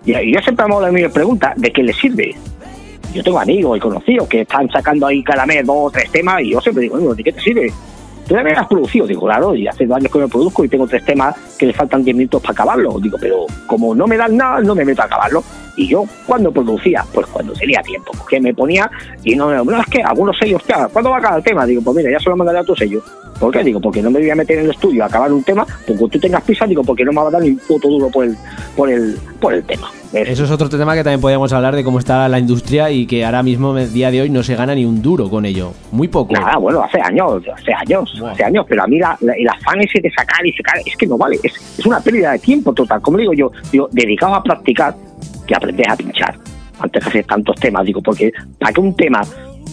[0.06, 2.36] Y, yo siempre me hago la misma pregunta, ¿de qué les sirve?
[3.14, 6.42] Yo tengo amigos y conocidos que están sacando ahí cada mes dos o tres temas
[6.42, 7.74] y yo siempre digo, ¿de qué te sirve?
[8.28, 10.68] Tú ya me has producido, digo, claro, y hace dos años que me produzco y
[10.68, 13.00] tengo tres temas que le faltan 10 minutos para acabarlo.
[13.00, 15.44] Digo, pero como no me dan nada, no me meto a acabarlo.
[15.78, 17.06] Y yo, cuando producía?
[17.14, 18.90] Pues cuando tenía tiempo, que me ponía
[19.24, 21.66] y no, no es que algunos sellos, hostia, ¿cuándo va cada tema?
[21.66, 23.02] Digo, pues mira, ya se lo mandaré a tu sello.
[23.40, 23.64] ¿Por qué?
[23.64, 26.08] Digo, porque no me voy a meter en el estudio a acabar un tema, porque
[26.12, 28.26] tú tengas prisa, digo, porque no me va a dar ni un puto duro por
[28.26, 28.36] el,
[28.76, 29.92] por el, por el tema.
[30.12, 33.24] Eso es otro tema que también podríamos hablar de cómo está la industria y que
[33.26, 35.74] ahora mismo, el día de hoy, no se gana ni un duro con ello.
[35.92, 36.34] Muy poco.
[36.34, 39.82] Nada, bueno, hace años, hace años, hace años, pero a mí la, la, el afán
[39.82, 42.74] ese de sacar y sacar, es que no vale, es, es una pérdida de tiempo
[42.74, 43.02] total.
[43.02, 44.96] Como digo yo, digo, dedicado a practicar,
[45.48, 46.38] que aprendes a pinchar,
[46.80, 49.22] antes de hacer tantos temas, digo, porque para que un tema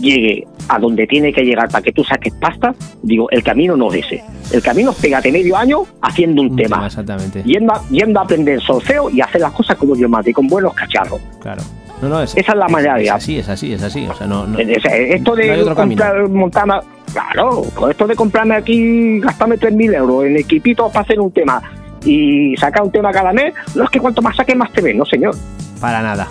[0.01, 3.93] llegue a donde tiene que llegar para que tú saques pasta, digo, el camino no
[3.93, 4.25] es ese.
[4.53, 7.43] El camino es pégate medio año haciendo un, Un tema, tema, exactamente.
[7.45, 10.75] Yendo, a, yendo a aprender solfeo y hacer las cosas como Dios y con buenos
[10.75, 11.21] cacharros.
[11.41, 11.63] Claro.
[12.03, 14.07] No, no, es, Esa es la manera de- así, es así, es así.
[14.07, 16.75] O sea, no, no- esto de no comprar, montarme,
[17.13, 21.63] claro, con esto de comprarme aquí, gastarme 3.000 euros en equipitos para hacer un tema
[22.05, 24.99] y sacar un tema cada mes, no es que cuanto más saques más te ven,
[24.99, 25.35] no señor.
[25.81, 26.29] Para nada.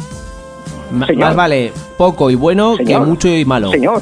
[1.08, 1.18] Señor.
[1.18, 3.72] Más vale poco y bueno que mucho y malo.
[3.72, 4.02] Señor,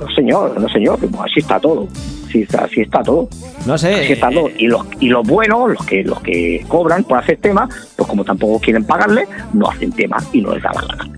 [0.00, 1.86] no señor, no señor, pues así está todo.
[2.28, 3.28] Así está, así está todo.
[3.66, 3.94] No sé.
[3.94, 4.48] Así está todo.
[4.48, 8.08] eh, Y los, y los buenos, los que, los que cobran por hacer temas, pues
[8.08, 11.10] como tampoco quieren pagarle, no hacen temas y no les da la gana.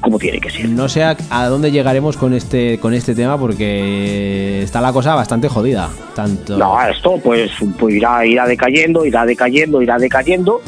[0.00, 0.68] Como tiene que ser.
[0.68, 5.14] No sé a, a dónde llegaremos con este con este tema porque está la cosa
[5.14, 5.88] bastante jodida.
[6.14, 6.56] Tanto.
[6.56, 10.60] No, esto pues, pues irá, irá decayendo, irá decayendo, irá decayendo.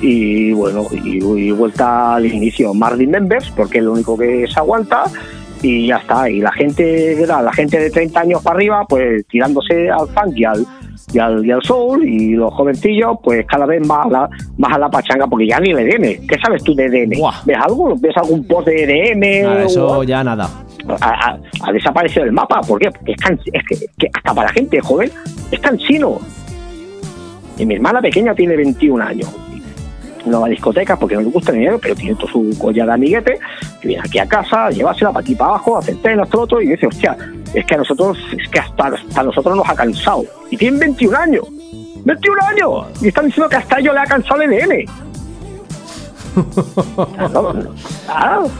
[0.00, 2.74] Y bueno, y, y vuelta al inicio.
[2.74, 5.04] Marlin Members, porque es lo único que se aguanta.
[5.62, 6.28] Y ya está.
[6.28, 7.42] Y la gente, ¿verdad?
[7.44, 10.66] la gente de 30 años para arriba, pues tirándose al funk y al,
[11.12, 12.04] y al, y al soul.
[12.04, 15.58] Y los jovencillos, pues cada vez más a la, más a la pachanga, porque ya
[15.58, 16.26] ni el EDM.
[16.26, 17.20] ¿Qué sabes tú de EDM?
[17.46, 17.94] ¿Ves algo?
[17.98, 19.44] ¿Ves algún post de EDM?
[19.48, 20.48] Nada, eso ya nada.
[21.00, 22.60] ha, ha- ha desaparecido del mapa.
[22.60, 22.90] ¿Por qué?
[22.90, 25.10] Porque es, can- es que, que hasta para la gente joven
[25.50, 26.18] es cansino.
[27.58, 29.34] Y mi hermana pequeña tiene 21 años.
[30.26, 32.86] No va a discotecas porque no le gusta el dinero, pero tiene todo su collar
[32.88, 33.38] de amiguete,
[33.80, 36.68] que viene aquí a casa, llevársela para aquí para abajo, hacer esto, lo otro, y
[36.68, 37.16] dice, hostia,
[37.54, 40.24] es que a nosotros, es que hasta, hasta nosotros nos ha cansado.
[40.50, 41.44] Y tienen 21 años.
[42.04, 42.86] 21 años.
[43.00, 44.84] Y están diciendo que hasta ellos le ha cansado el EDM.
[47.14, 47.54] Claro,
[48.06, 48.50] claro.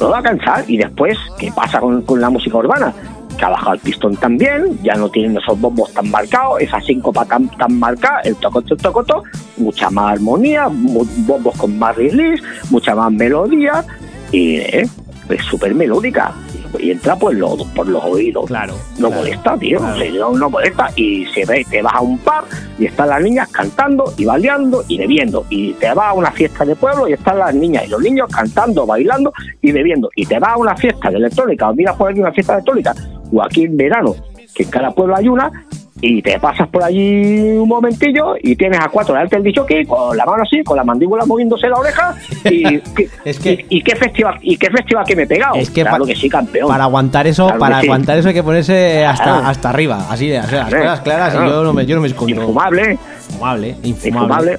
[0.00, 0.64] No va a cansar.
[0.68, 2.92] Y después, ¿qué pasa con, con la música urbana?
[3.42, 7.24] Que ha bajado el pistón también, ya no tienen esos bombos tan marcados, esa síncopa
[7.24, 9.24] tan, tan marcada, el tocoto, el tocoto,
[9.56, 13.84] mucha más armonía, bombos con más release, mucha más melodía,
[14.30, 14.88] y eh,
[15.28, 16.32] es súper melódica.
[16.78, 18.46] Y entra por los, por los oídos.
[18.46, 18.74] Claro.
[18.98, 19.78] No claro, molesta, tío.
[19.78, 19.94] claro.
[19.94, 20.88] o sea, no, no molesta.
[20.94, 22.44] Y se ve, te vas a un pub
[22.78, 25.46] y están las niñas cantando y bailando y bebiendo.
[25.50, 28.28] Y te vas a una fiesta de pueblo y están las niñas y los niños
[28.30, 30.10] cantando, bailando y bebiendo.
[30.14, 32.58] Y te vas a una fiesta de electrónica o miras por aquí una fiesta de
[32.60, 32.94] electrónica
[33.32, 34.14] o aquí en verano,
[34.54, 35.50] que en cada pueblo hay una.
[36.04, 39.84] Y te pasas por allí un momentillo y tienes a cuatro delante del dicho que
[39.86, 42.16] con la mano así, con la mandíbula moviéndose la oreja.
[42.44, 42.64] Y,
[43.24, 45.54] Es que- y, y qué festival y qué festival que me he pegado.
[45.54, 46.66] Es que claro pa- que sí, campeón.
[46.68, 47.86] Para aguantar eso, Claro para sí.
[47.86, 49.46] aguantar eso hay que ponerse hasta, Claro.
[49.46, 52.02] hasta arriba, así de, o sea, las cosas claras y yo no me, yo no
[52.02, 52.34] me escondo.
[52.34, 52.98] Infumable.
[53.28, 54.08] Infumable, infumable.
[54.08, 54.58] infumable.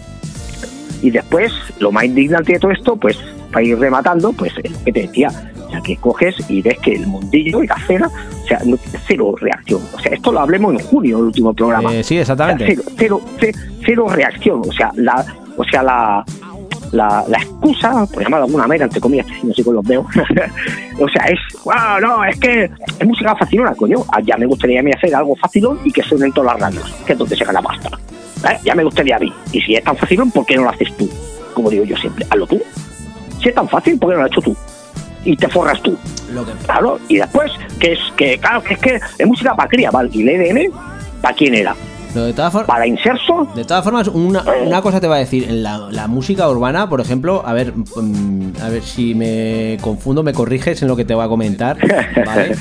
[1.02, 3.18] Y después, lo más indignante de todo esto, pues,
[3.54, 5.30] para ir rematando, pues es lo que te decía.
[5.68, 8.08] O sea, que coges y ves que el mundillo y la cena,
[8.44, 9.82] o sea, no- cero reacción.
[9.94, 11.94] O sea, esto lo hablemos en junio, el último programa.
[11.94, 12.66] Eh, sí, O sea, exactamente.
[12.68, 13.54] cero, cero, ce-
[13.86, 14.62] cero reacción.
[14.68, 15.26] O sea, la,
[15.58, 16.24] o sea, la,
[16.92, 20.02] la, la excusa, por llamarlo de alguna manera, entre comillas, no sé con los veo,
[21.00, 22.66] o sea, es, wow, no, es que
[23.00, 24.04] es música facilona, coño.
[24.12, 26.62] Ah, Ya me gustaría a mí hacer algo facilón y que suene en todas las
[26.62, 27.90] radios, que es donde se gana pasta.
[28.52, 28.58] ¿Eh?
[28.64, 29.34] Ya me gustaría a mí.
[29.54, 31.10] Y si es tan facilón, ¿por qué no lo haces tú?
[31.56, 32.62] Como digo yo siempre, hazlo tú.
[33.44, 34.56] Si es tan fácil, ¿por qué no lo has hecho tú?
[35.26, 35.96] Y te forras tú.
[36.34, 39.70] Lo que- Claro, y después, que es que, claro, que es que es música para
[39.70, 40.10] cría, ¿vale?
[40.14, 40.72] ¿Y el EDM?
[41.22, 41.76] ¿Para quién era?
[42.16, 43.48] lo de todas formas, ¿Para inserso?
[43.56, 46.88] De todas formas, una, una cosa te va a decir, en la, la música urbana,
[46.88, 51.06] por ejemplo, a ver, mm, a ver si me confundo, me corriges en lo que
[51.06, 51.76] te voy a comentar,
[52.26, 52.56] ¿vale?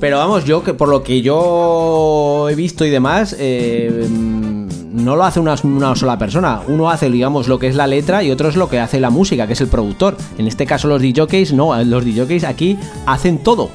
[0.00, 4.59] Pero vamos, yo que por lo que yo he visto y demás, eh, mm,
[4.92, 6.60] no lo hace una, una sola persona.
[6.68, 9.10] Uno hace, digamos, lo que es la letra y otro es lo que hace la
[9.10, 10.16] música, que es el productor.
[10.38, 12.76] En este caso los DJs, no, los DJs aquí
[13.06, 13.70] hacen todo.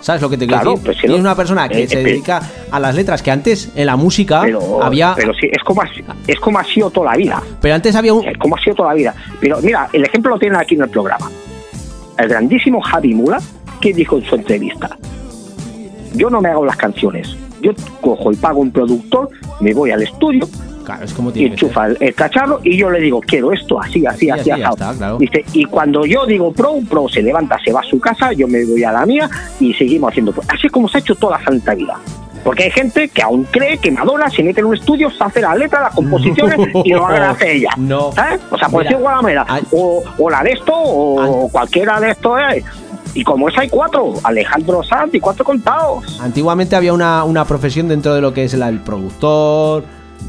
[0.00, 0.84] ¿Sabes lo que te quiero Claro, decir?
[0.86, 1.22] pues Tienes no.
[1.22, 4.40] una persona que Eh, se eh, dedica a las letras, que antes en la música
[4.42, 5.14] Pero, había...
[5.14, 5.88] pero sí, es como, ha,
[6.26, 7.40] es como ha sido toda la vida.
[7.60, 8.26] Pero antes había un.
[8.26, 9.14] Es como ha sido toda la vida.
[9.40, 11.30] Pero mira, el ejemplo lo tienen aquí en el programa.
[12.18, 13.40] El grandísimo Javi Mula,
[13.80, 14.98] que dijo en su entrevista,
[16.14, 17.36] yo no me hago las canciones.
[17.62, 20.46] Yo cojo y pago un productor, me voy al estudio,
[20.84, 23.80] Claro, es como y tiene enchufa el, el cacharro y yo le digo, quiero esto,
[23.80, 25.16] así, así, Sí, así, así, está, claro.
[25.18, 28.48] Dice, y cuando yo digo pro, pro se levanta, se va a su casa, yo
[28.48, 30.32] me voy a la mía y seguimos haciendo.
[30.32, 30.42] pro.
[30.48, 31.96] Así es como se ha hecho toda la santa vida.
[32.42, 35.40] Porque hay gente que aún cree que Madonna se mete en un estudio, se hace
[35.40, 37.70] las letras, las composiciones y lo hace ella.
[37.76, 38.10] No.
[38.10, 38.40] ¿Sabes?
[38.50, 42.36] O sea, puede Mira, ser Guadamera, o, o la de esto, o cualquiera de estos.
[42.56, 42.64] eh.
[43.14, 46.18] Y como es, hay cuatro: Alejandro Sanz y cuatro contados.
[46.20, 49.84] Antiguamente había una, una profesión dentro de lo que es la- el productor,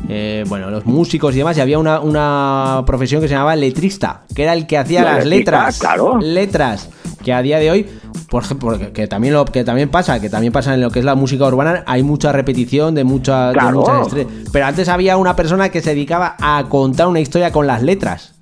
[0.09, 4.23] eh, bueno, los músicos y demás, y había una, una profesión que se llamaba letrista,
[4.35, 5.79] que era el que hacía La las letrista, letras.
[5.79, 6.19] claro.
[6.19, 6.89] Letras.
[7.23, 7.87] Que a día de hoy,
[8.29, 10.99] por ejemplo, que, que también lo que también pasa, que también pasa en lo que
[10.99, 13.79] es la música urbana, hay mucha repetición de, mucha, de Claro.
[13.79, 17.65] muchas estre- Pero antes había una persona que se dedicaba a contar una historia con
[17.65, 18.33] las letras.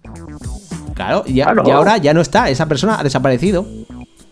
[0.95, 1.63] Claro, y, ya- Claro.
[1.67, 3.67] y ahora ya no está, esa persona ha desaparecido.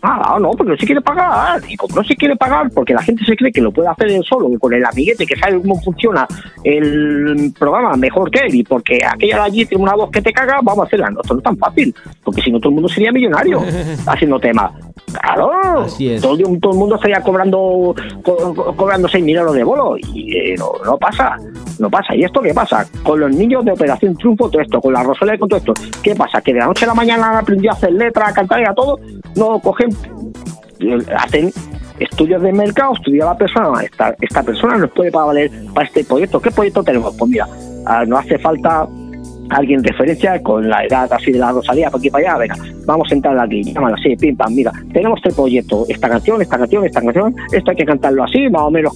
[0.02, 1.60] Ah, no, porque no se quiere pagar.
[1.68, 4.10] Y como no se quiere pagar, porque la gente se cree que lo puede hacer
[4.10, 6.26] él solo, con el amiguete que sabe cómo funciona
[6.64, 10.32] el programa mejor que él, y porque aquella de allí tiene una voz que te
[10.32, 11.10] caga, vamos a hacerla.
[11.10, 13.62] No, esto no es tan fácil, porque si no todo el mundo sería millonario
[14.06, 14.72] haciendo temas.
[15.12, 15.50] Claro,
[15.82, 16.22] Así es.
[16.22, 19.96] Todo, el día- todo el mundo estaría cobrando co- co- cobrando 6.000 euros de bolo
[19.98, 21.36] y eh, no, no pasa,
[21.78, 22.14] no pasa.
[22.14, 22.86] ¿Y esto qué pasa?
[23.02, 25.74] Con los niños de Operación Triunfo, todo esto, con la Rosalía y con todo esto,
[26.02, 26.40] ¿qué pasa?
[26.40, 28.64] Que de la noche a la mañana han aprendido a hacer letras, a cantar y
[28.64, 28.98] a todo,
[29.36, 29.90] no cogen,
[30.80, 31.50] eh, hacen
[31.98, 36.04] estudios de mercado, estudia la persona, esta, esta persona nos puede para valer para este
[36.04, 36.40] proyecto.
[36.40, 37.14] ¿Qué proyecto tenemos?
[37.18, 37.46] Pues mira,
[37.86, 38.86] ah, no hace falta
[39.50, 43.10] alguien referencia con la edad así de la Rosalía, para aquí para allá, venga, vamos
[43.10, 46.84] a entrar aquí, llámala así, pim pam, mira, tenemos este proyecto, esta canción, esta canción,
[46.84, 48.92] esta canción, esto hay que cantarlo así, más o menos,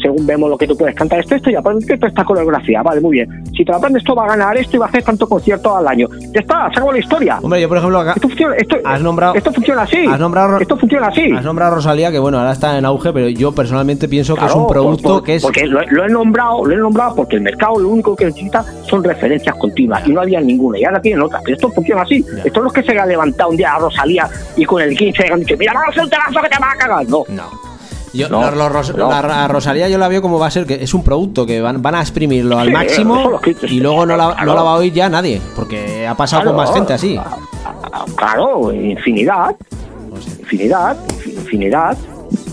[0.00, 3.00] según vemos lo que tú puedes cantar esto, esto y aprendes esto, esta coreografía, vale,
[3.00, 3.44] muy bien.
[3.56, 5.76] Si te lo aprendes esto va a ganar esto y va a hacer tanto concierto
[5.76, 6.08] al año.
[6.32, 7.38] Ya está, se acabó la historia.
[7.42, 10.06] Hombre, yo por ejemplo acá, Esto funciona, esto, Has nombrado- esto funciona así.
[10.06, 11.32] has nombrado- esto funciona así.
[11.36, 14.44] Has nombrado a Rosalía, que bueno, ahora está en auge, pero yo personalmente pienso que
[14.46, 15.42] es un producto por- por- que es.
[15.42, 18.64] Porque lo, lo he nombrado, lo he nombrado porque el mercado lo único que necesita
[18.88, 21.42] son referencias continuas y no había ninguna y ahora tienen otras.
[21.44, 22.24] Pero esto funciona así.
[22.44, 25.24] Esto no es que se haya levantado un día a Rosalía y con el 15
[25.24, 27.06] hayan dicho, mira, a hacer un temazo que te va a cagar.
[27.08, 27.24] No.
[27.28, 27.67] No.
[28.18, 29.08] Yo, No, no.
[29.10, 31.60] la, a Rosalía yo la veo como va a ser, que es un producto que
[31.60, 34.46] van, van a exprimirlo al máximo y luego no la, claro.
[34.46, 37.18] no la va a oír ya nadie, porque ha pasado con más gente así.
[38.16, 39.54] Claro, infinidad,
[40.40, 41.96] infinidad, infinidad,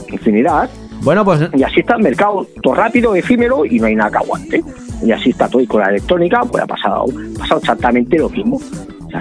[0.10, 0.70] infinidad.
[1.02, 4.18] Bueno, pues Y así está el mercado, todo rápido, efímero y no hay nada que
[4.18, 4.64] aguante.
[5.04, 5.62] Y así está todo.
[5.62, 8.60] Y con la electrónica, pues ha pasado, ha pasado exactamente lo mismo.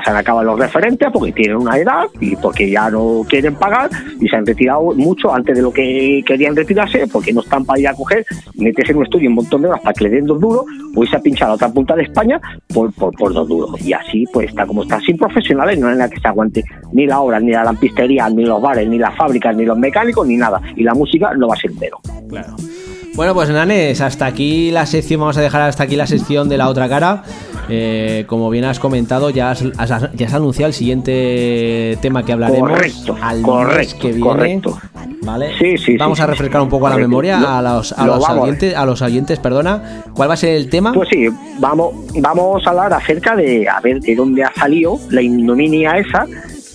[0.02, 3.90] Se han acabado los referentes porque tienen una edad y porque ya no quieren pagar
[4.20, 7.80] y se han retirado mucho antes de lo que querían retirarse porque no están para
[7.80, 8.24] ir a coger
[8.56, 11.02] meterse en un estudio un montón de horas para que le den dos duros o
[11.02, 12.40] irse a pinchar a la otra punta de España
[12.72, 13.80] por, por, por dos duros.
[13.80, 17.06] Y así pues está como está, sin profesionales no hay nada que se aguante ni
[17.06, 20.36] la obra, ni la lampistería, ni los bares, ni las fábricas, ni los mecánicos, ni
[20.36, 20.60] nada.
[20.76, 21.98] Y la música no va a ser cero.
[23.14, 26.58] Bueno, pues Nanes, hasta aquí la sección, vamos a dejar hasta aquí la sección de
[26.58, 27.22] la otra cara.
[27.68, 32.32] Eh, como bien has comentado, ya has, has- ya has anunciado el siguiente tema que
[32.32, 34.20] hablaremos Correcto, al correcto, que viene.
[34.20, 34.78] correcto.
[35.22, 35.50] ¿Vale?
[35.58, 38.04] Sí, sí, Vamos sí, a refrescar un poco a la memoria Lo- a los, a
[38.04, 40.02] lo los oyentes, a los oyentes, perdona.
[40.12, 40.92] ¿Cuál va a ser el tema?
[40.92, 41.28] Pues sí,
[41.60, 46.26] vamos, vamos a hablar acerca de a ver de dónde ha salido la ignominia esa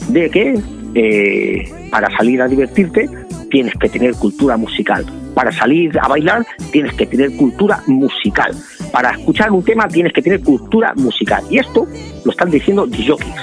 [0.07, 0.59] de que
[0.95, 3.07] eh, para salir a divertirte
[3.49, 5.05] tienes que tener cultura musical.
[5.33, 8.55] Para salir a bailar tienes que tener cultura musical.
[8.91, 11.43] Para escuchar un tema tienes que tener cultura musical.
[11.49, 11.87] Y esto
[12.23, 13.35] lo están diciendo jockeys.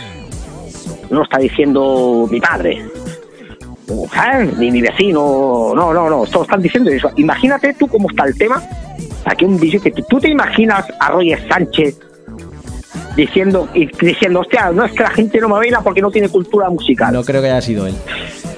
[1.10, 2.84] No lo está diciendo mi padre.
[4.58, 5.72] Ni mi vecino.
[5.74, 6.24] No, no, no.
[6.24, 7.10] Esto lo están diciendo eso.
[7.16, 8.62] Imagínate tú cómo está el tema.
[9.24, 11.98] Aquí un que tú te imaginas a Roger Sánchez
[13.16, 16.28] diciendo y diciendo, hostia, no es que la gente no me baila porque no tiene
[16.28, 17.12] cultura musical.
[17.12, 17.94] No creo que haya sido él.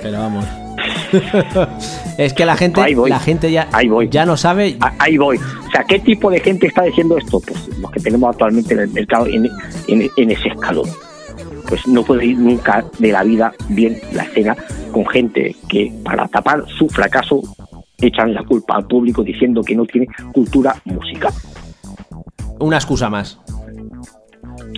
[0.02, 0.67] Pero vamos.
[2.18, 3.10] es que la gente, Ahí voy.
[3.10, 4.08] la gente ya, Ahí voy.
[4.08, 4.76] ya no sabe.
[4.98, 5.36] Ahí voy.
[5.38, 7.40] O sea, ¿qué tipo de gente está diciendo esto?
[7.40, 9.48] Pues los que tenemos actualmente en el mercado en,
[9.88, 10.88] en- en ese escalón.
[11.68, 14.56] Pues no puede ir nunca de la vida bien la escena
[14.92, 17.42] con gente que para tapar su fracaso
[18.00, 21.32] echan la culpa al público diciendo que no tiene cultura musical.
[22.58, 23.38] Una excusa más.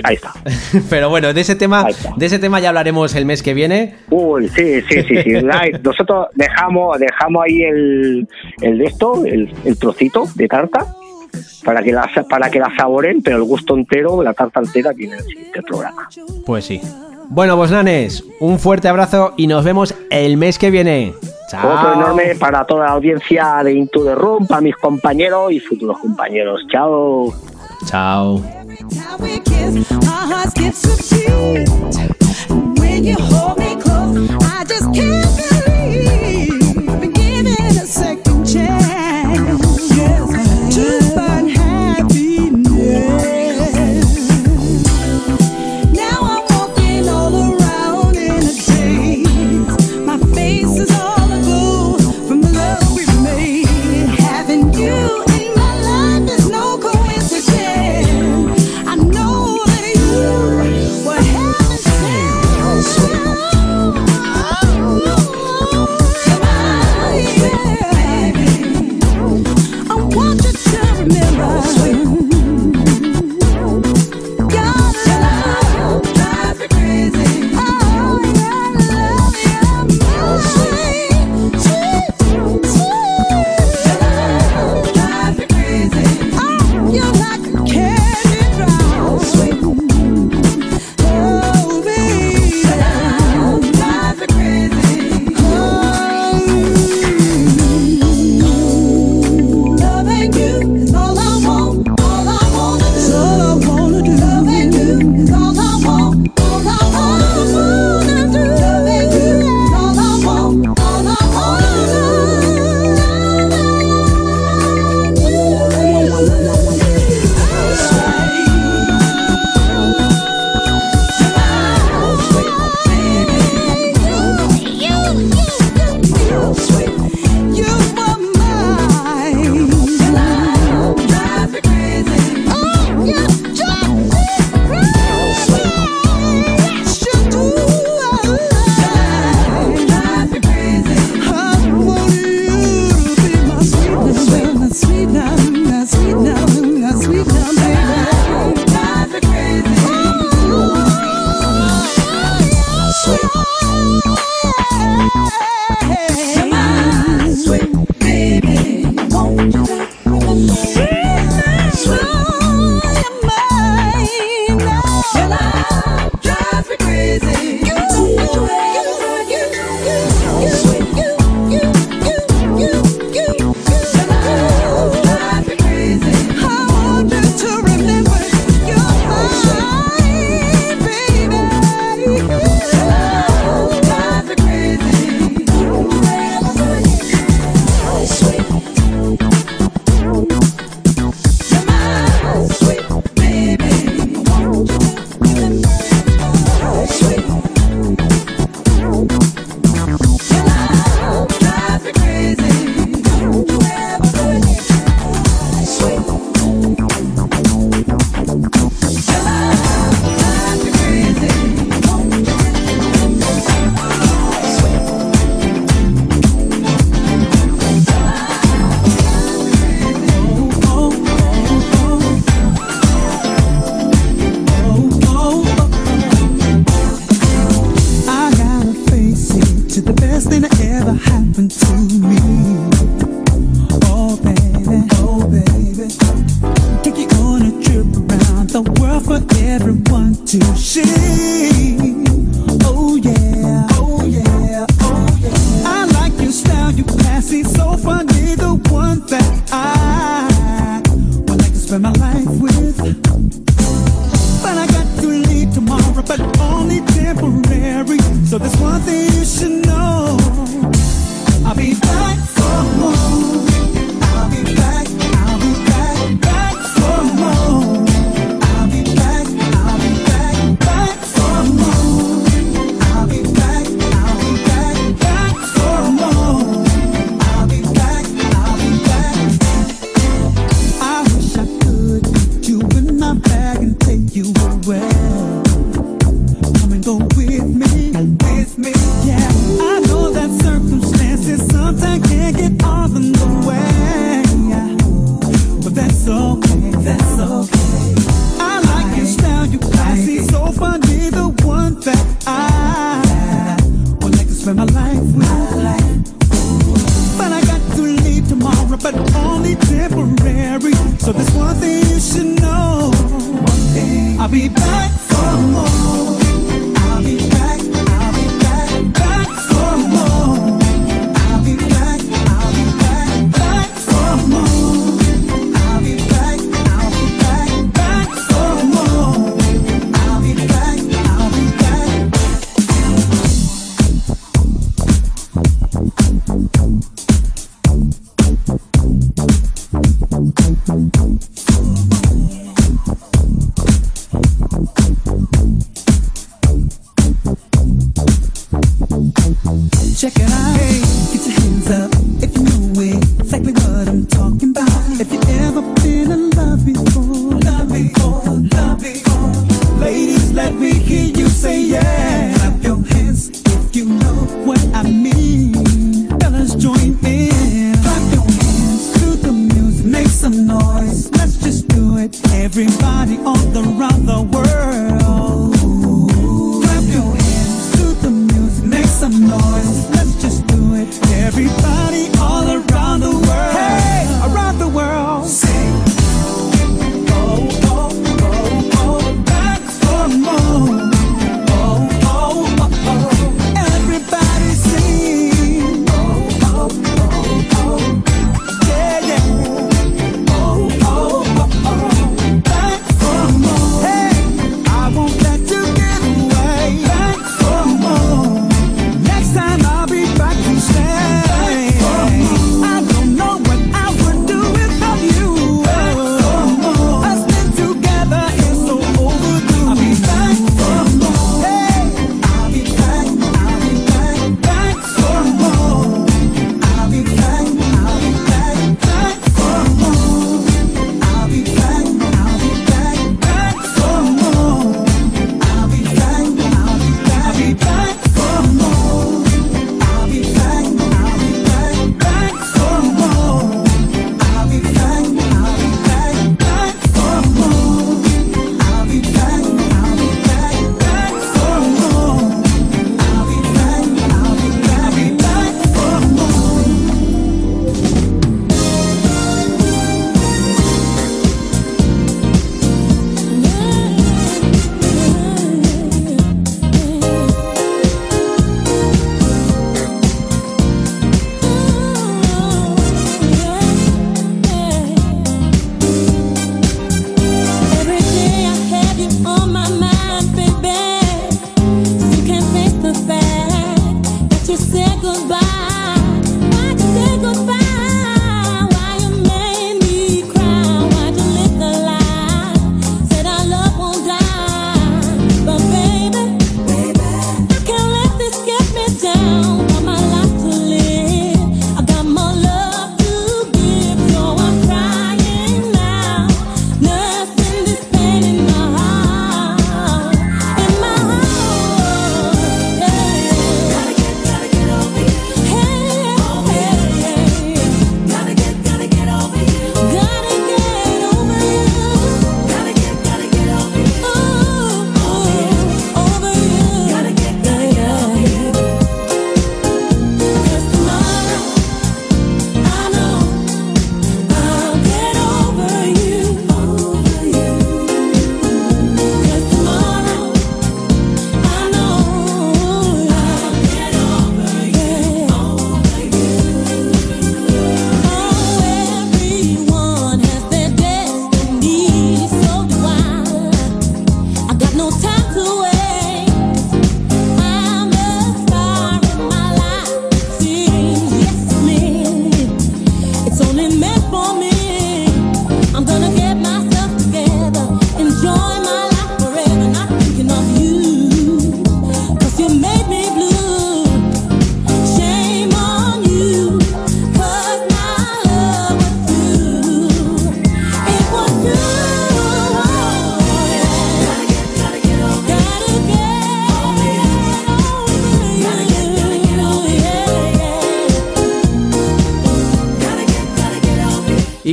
[0.04, 0.32] Ahí está.
[0.90, 3.96] Pero bueno, de ese tema, de ese tema ya hablaremos el mes que viene.
[4.10, 5.32] Uy, sí, sí, sí, sí.
[5.82, 8.28] Nosotros dejamos, dejamos ahí el,
[8.62, 10.86] el de esto, el, el trocito de tarta,
[11.64, 15.16] para que la para que la saboren, pero el gusto entero, la tarta entera, tiene
[15.16, 16.08] el siguiente programa.
[16.46, 16.80] Pues sí.
[17.28, 21.14] Bueno, pues Nanes, un fuerte abrazo y nos vemos el mes que viene.
[21.48, 21.78] Chao.
[21.78, 25.98] Otro enorme para toda la audiencia de Into the Room, para mis compañeros y futuros
[25.98, 26.60] compañeros.
[26.72, 27.32] Chao.
[27.86, 28.59] Chao.
[32.78, 35.49] When you hold me close, I just can't.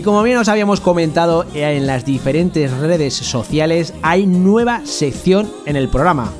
[0.08, 5.90] Como bien os habíamos comentado en las diferentes redes sociales, hay nueva sección en el
[5.90, 6.32] programa.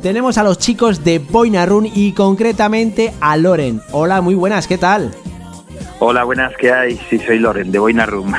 [0.00, 3.82] Tenemos a los chicos de Boina Run y concretamente a Loren.
[3.92, 5.10] Hola, muy buenas, ¿qué tal?
[5.98, 6.98] Hola, buenas, ¿qué hay?
[7.10, 8.32] Sí, soy Loren, de Boina Room.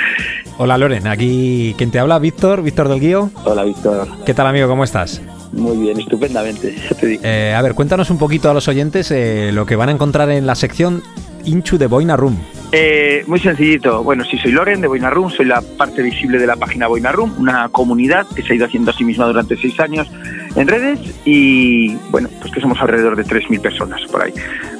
[0.58, 3.30] Hola Loren, aquí quien te habla, Víctor, Víctor del Guío.
[3.44, 4.08] Hola, Víctor.
[4.26, 4.68] ¿Qué tal amigo?
[4.68, 5.22] ¿Cómo estás?
[5.52, 7.22] Muy bien, estupendamente, te digo.
[7.24, 10.30] Eh, a ver, cuéntanos un poquito a los oyentes eh, lo que van a encontrar
[10.30, 11.02] en la sección
[11.46, 12.36] Inchu de Boina Room.
[12.74, 14.02] Eh, muy sencillito.
[14.02, 17.34] Bueno, sí, soy Loren de Boina soy la parte visible de la página Boina Room,
[17.38, 20.10] una comunidad que se ha ido haciendo a sí misma durante seis años
[20.56, 24.32] en redes y, bueno, pues que somos alrededor de 3.000 personas por ahí.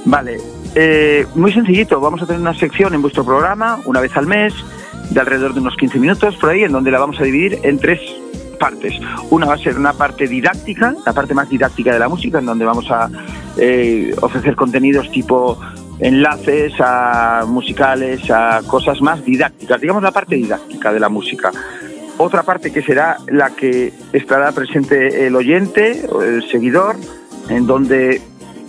[0.07, 0.38] Vale,
[0.74, 2.01] eh, muy sencillito.
[2.01, 4.55] Vamos a tener una sección en vuestro programa, una vez al mes,
[5.11, 7.78] de alrededor de unos 15 minutos por ahí, en donde la vamos a dividir en
[7.78, 8.01] tres
[8.59, 8.95] partes.
[9.28, 12.47] Una va a ser una parte didáctica, la parte más didáctica de la música, en
[12.47, 13.11] donde vamos a
[13.59, 15.59] eh, ofrecer contenidos tipo
[16.03, 21.53] enlaces a musicales, a cosas más didácticas, digamos la parte didáctica de la música.
[22.18, 26.96] Otra parte que será la que estará presente el oyente el seguidor,
[27.48, 28.20] en donde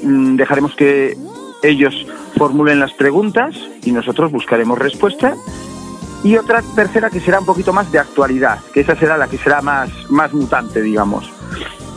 [0.03, 1.17] mm, dejaremos que
[1.63, 2.05] ellos
[2.37, 5.35] formulen las preguntas y nosotros buscaremos respuesta.
[6.23, 9.37] Y otra tercera que será un poquito más de actualidad, que esa será la que
[9.37, 11.29] será más, más mutante, digamos.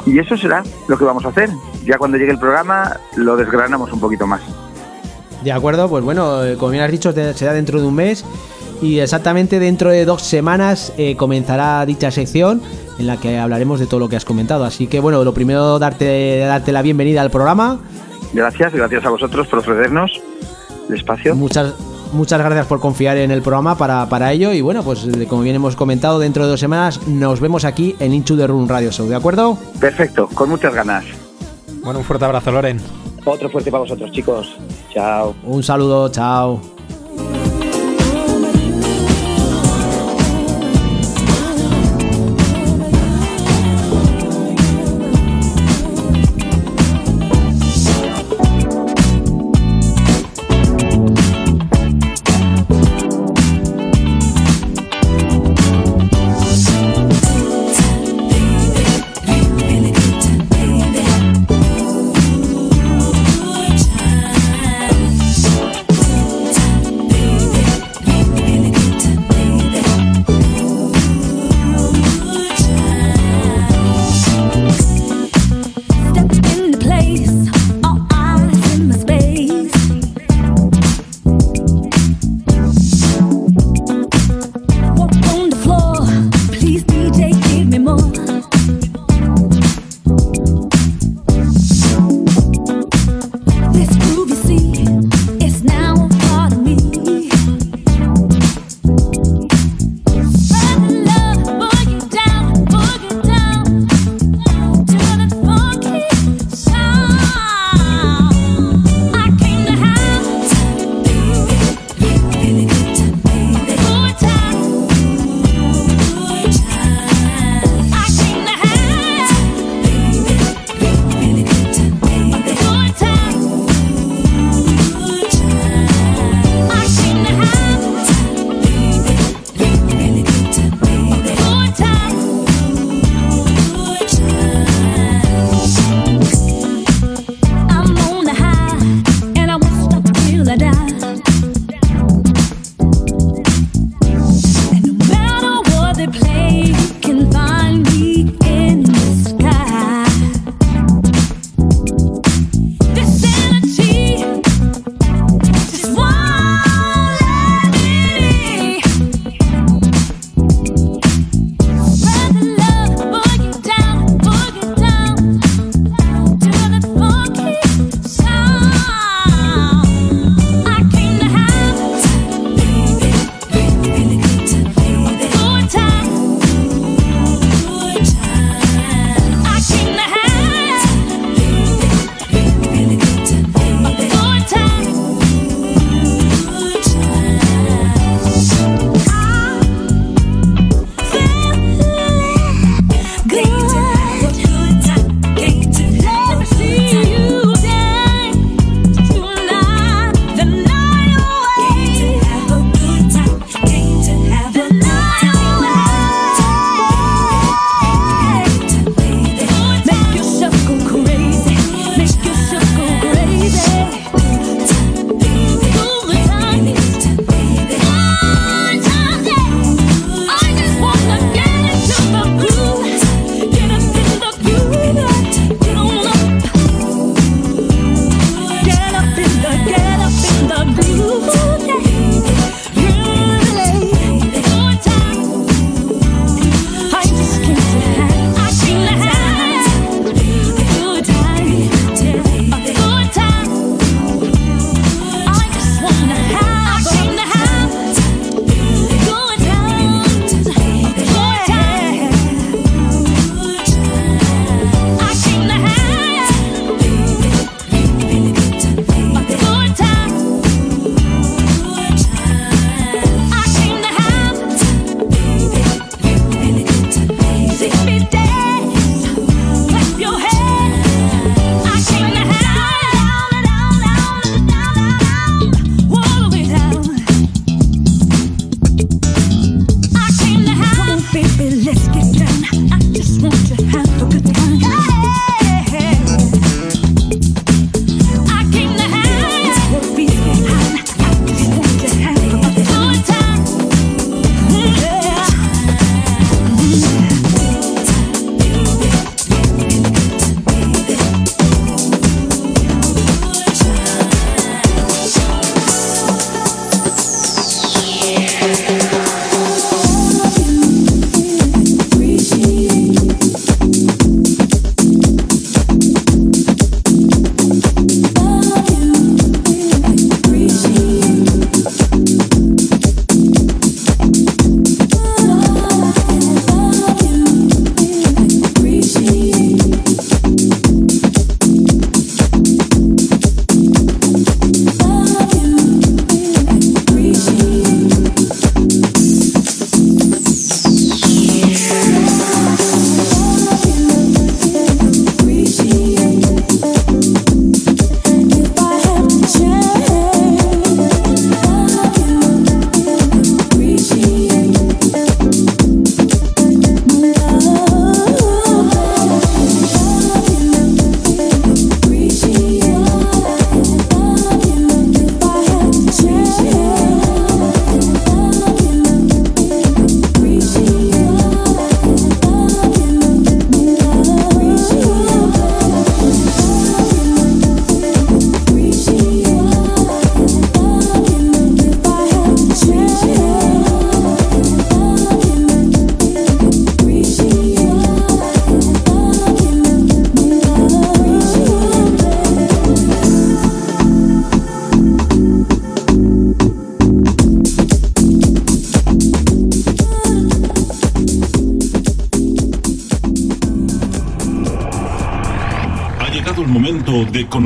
[0.04, 1.50] Y eso será lo que vamos a hacer.
[1.84, 4.40] Ya cuando llegue el programa lo desgranamos un poquito más.
[5.42, 8.24] De acuerdo, pues bueno, eh, como bien has dicho, será dentro de un mes
[8.82, 12.60] y exactamente dentro de dos semanas eh, comenzará dicha sección
[12.98, 14.64] en la que hablaremos de todo lo que has comentado.
[14.64, 17.78] Así que bueno, lo primero darte, darte la bienvenida al programa.
[18.32, 20.20] Gracias, gracias a vosotros por ofrecernos
[20.88, 21.34] el espacio.
[21.34, 21.74] Muchas,
[22.12, 25.42] muchas gracias por confiar en el programa para, para ello y bueno, pues eh, como
[25.42, 28.90] bien hemos comentado, dentro de dos semanas nos vemos aquí en Inchu de Run Radio
[28.90, 29.58] Show, ¿de acuerdo?
[29.80, 31.04] Perfecto, con muchas ganas.
[31.82, 32.80] Bueno, un fuerte abrazo Loren.
[33.24, 34.56] Otro fuerte para vosotros, chicos.
[34.96, 35.34] Chao.
[35.44, 36.75] Un saludo, chao.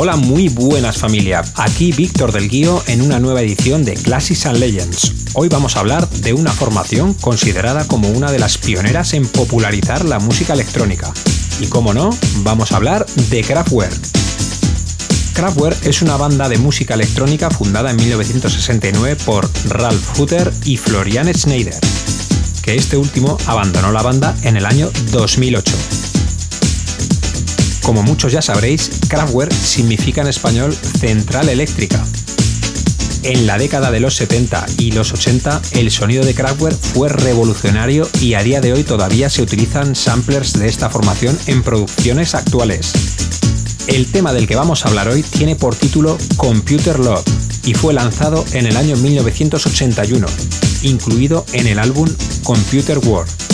[0.00, 1.42] Hola, muy buenas familia.
[1.56, 5.12] Aquí Víctor del Guío en una nueva edición de Classics and Legends.
[5.34, 10.04] Hoy vamos a hablar de una formación considerada como una de las pioneras en popularizar
[10.04, 11.12] la música electrónica.
[11.60, 12.10] Y como no,
[12.44, 14.00] vamos a hablar de Kraftwerk.
[15.34, 21.26] Kraftwerk es una banda de música electrónica fundada en 1969 por Ralph Hutter y Florian
[21.34, 21.74] Schneider,
[22.62, 26.17] que este último abandonó la banda en el año 2008.
[27.88, 32.04] Como muchos ya sabréis, Kraftwerk significa en español central eléctrica.
[33.22, 38.06] En la década de los 70 y los 80, el sonido de Kraftwerk fue revolucionario
[38.20, 42.92] y a día de hoy todavía se utilizan samplers de esta formación en producciones actuales.
[43.86, 47.24] El tema del que vamos a hablar hoy tiene por título Computer Love
[47.64, 50.26] y fue lanzado en el año 1981,
[50.82, 52.06] incluido en el álbum
[52.44, 53.47] Computer World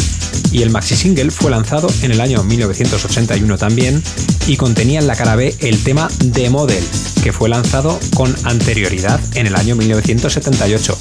[0.53, 4.03] y el maxi single fue lanzado en el año 1981 también
[4.47, 6.85] y contenía en la cara B el tema The Model,
[7.23, 10.97] que fue lanzado con anterioridad en el año 1978.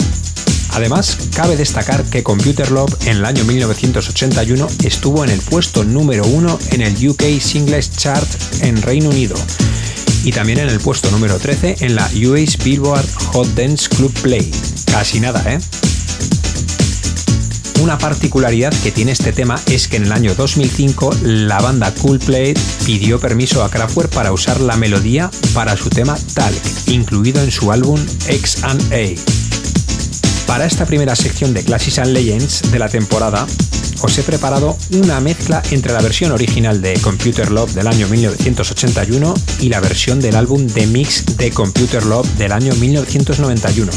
[0.71, 6.25] Además, cabe destacar que Computer Love en el año 1981 estuvo en el puesto número
[6.25, 8.27] uno en el UK Singles Chart
[8.61, 9.35] en Reino Unido
[10.23, 14.49] y también en el puesto número 13 en la US Billboard Hot Dance Club Play.
[14.85, 15.59] Casi nada, ¿eh?
[17.83, 22.53] Una particularidad que tiene este tema es que en el año 2005 la banda Coolplay
[22.85, 26.55] pidió permiso a Kraftwerk para usar la melodía para su tema Talk,
[26.87, 29.19] incluido en su álbum X&A.
[30.47, 33.45] Para esta primera sección de Classics and Legends de la temporada,
[34.01, 39.33] os he preparado una mezcla entre la versión original de Computer Love del año 1981
[39.59, 43.91] y la versión del álbum The Mix de Computer Love del año 1991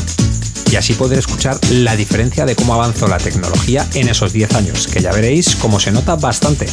[0.71, 4.87] y así poder escuchar la diferencia de cómo avanzó la tecnología en esos 10 años,
[4.87, 6.67] que ya veréis cómo se nota bastante.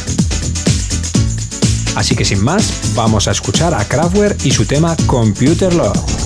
[1.94, 6.23] Así que sin más, vamos a escuchar a Kraftwerk y su tema Computer Love.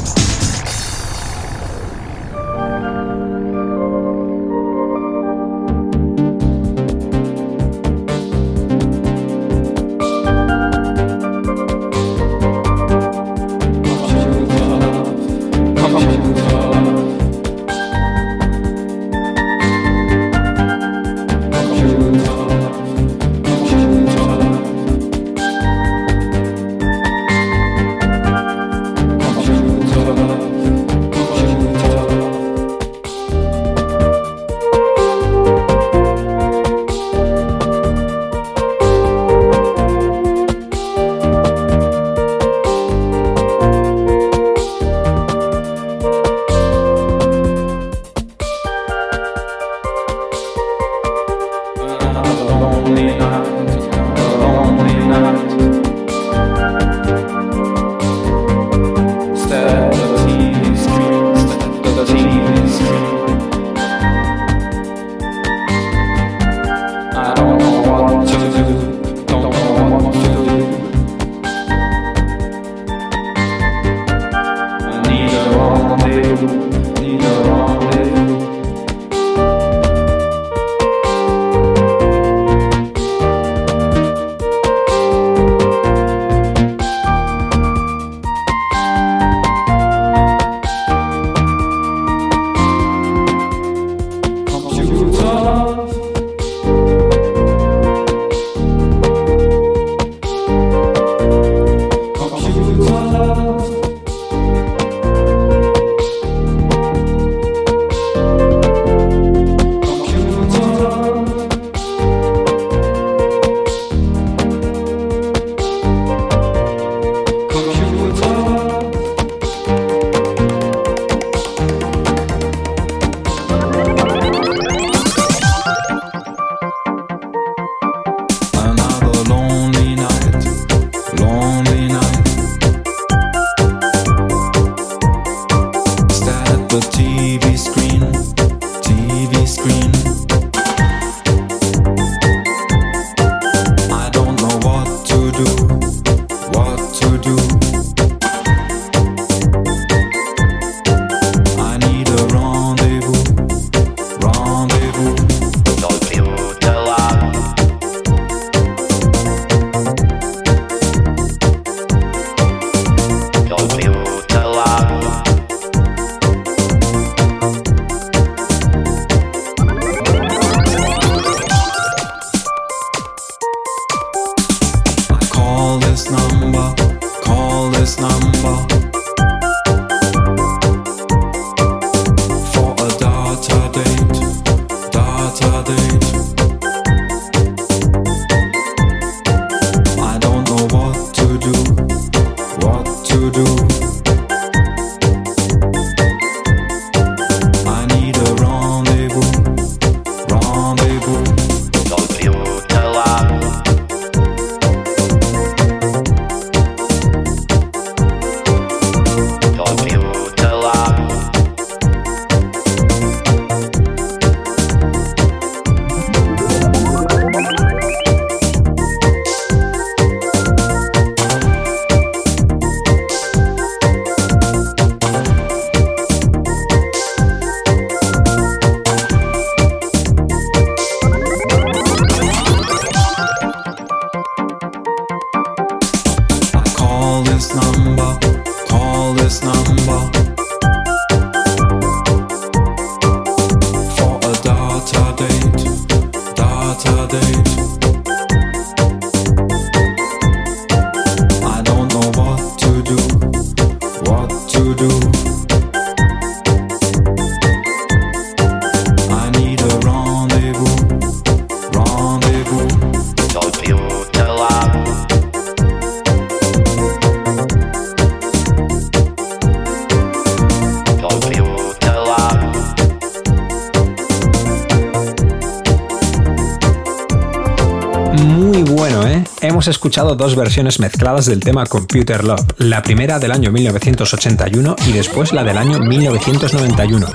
[279.68, 285.34] Escuchado dos versiones mezcladas del tema Computer Love, la primera del año 1981 y después
[285.34, 287.06] la del año 1991.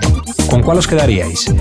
[0.52, 1.52] ¿Con cuál os quedaríais?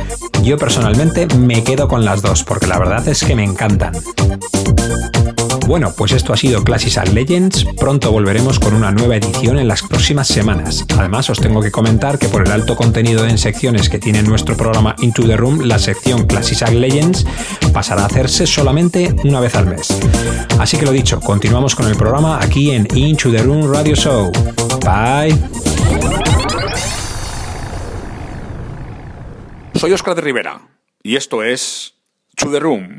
[0.42, 3.94] Yo personalmente me quedo con las dos porque la verdad es que me encantan.
[5.66, 7.64] Bueno, pues esto ha sido Classics and Legends.
[7.78, 10.84] Pronto volveremos con una nueva edición en las próximas semanas.
[10.98, 14.56] Además, os tengo que comentar que por el alto contenido en secciones que tiene nuestro
[14.56, 17.24] programa Into the Room, la sección Classics and Legends
[17.72, 19.88] pasará a hacerse solamente una vez al mes.
[20.58, 24.30] Así que lo dicho, continuamos con el programa aquí en Into the Room Radio Show.
[24.84, 25.38] Bye.
[29.74, 30.60] Soy Oscar de Rivera
[31.02, 31.94] y esto es
[32.36, 32.91] To the Room.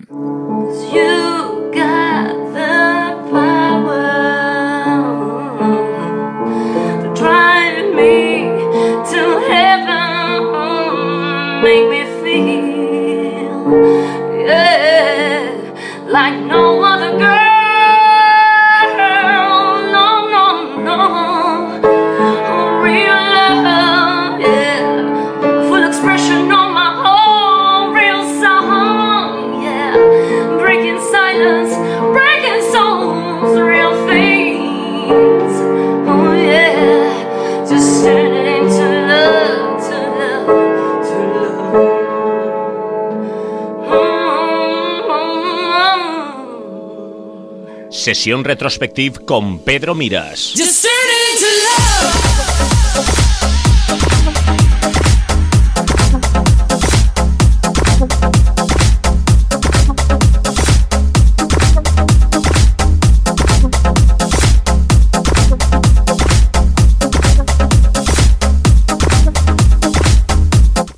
[48.13, 50.53] Sesión retrospectiva con Pedro Miras.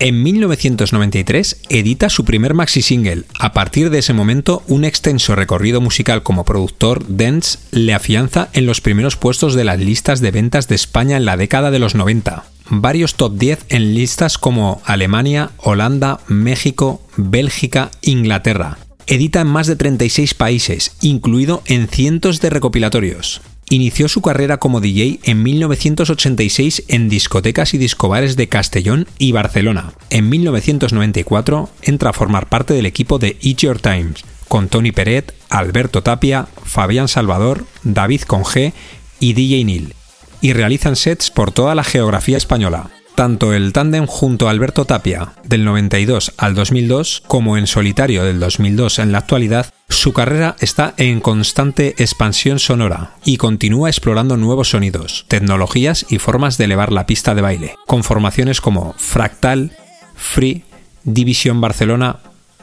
[0.06, 3.24] En 1993 edita su primer maxi single.
[3.40, 8.68] A partir de ese momento, un extenso recorrido musical como productor dance le afianza en
[8.68, 11.96] los primeros puestos de las listas de ventas de España en la década de los
[11.96, 12.44] 90.
[12.70, 18.78] Varios top 10 en listas como Alemania, Holanda, México, Bélgica, Inglaterra.
[19.08, 23.42] Edita en más de 36 países, incluido en cientos de recopilatorios.
[23.70, 29.94] Inició su carrera como DJ en 1986 en discotecas y discobares de Castellón y Barcelona.
[30.12, 35.34] En 1994 entra a formar parte del equipo de Eat Your Times, con Tony Peret,
[35.50, 38.74] Alberto Tapia, Fabián Salvador, David Conge
[39.20, 39.94] y DJ Neil,
[40.42, 42.92] y realizan sets por toda la geografía española.
[43.16, 48.42] Tanto el tándem junto a Alberto Tapia del 92 al 2002 como en solitario del
[48.42, 54.72] 2002 en la actualidad, su carrera está en constante expansión sonora y continúa explorando nuevos
[54.72, 59.72] sonidos, tecnologías y formas de elevar la pista de baile, con formaciones como Fractal,
[60.16, 60.66] Free,
[61.06, 62.20] Division Barcelona,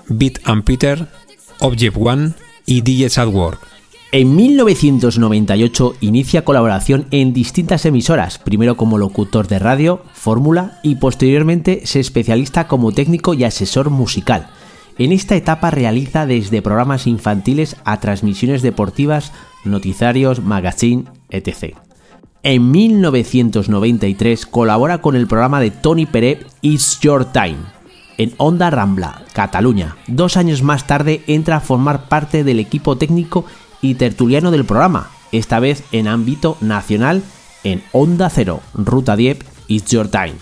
[0.08, 1.08] Beat and Peter,
[1.60, 2.34] Object One
[2.66, 3.71] y DJs at Work.
[4.14, 11.86] En 1998 inicia colaboración en distintas emisoras, primero como locutor de radio, fórmula y posteriormente
[11.86, 14.50] se especialista como técnico y asesor musical.
[14.98, 19.32] En esta etapa realiza desde programas infantiles a transmisiones deportivas,
[19.64, 21.78] noticiarios, magazine, etc.
[22.42, 27.60] En 1993 colabora con el programa de Tony Peret It's Your Time
[28.18, 29.96] en Onda Rambla, Cataluña.
[30.06, 33.46] Dos años más tarde entra a formar parte del equipo técnico
[33.82, 37.22] y tertuliano del programa, esta vez en ámbito nacional
[37.64, 40.34] en Onda Cero, Ruta 10, It's Your Time.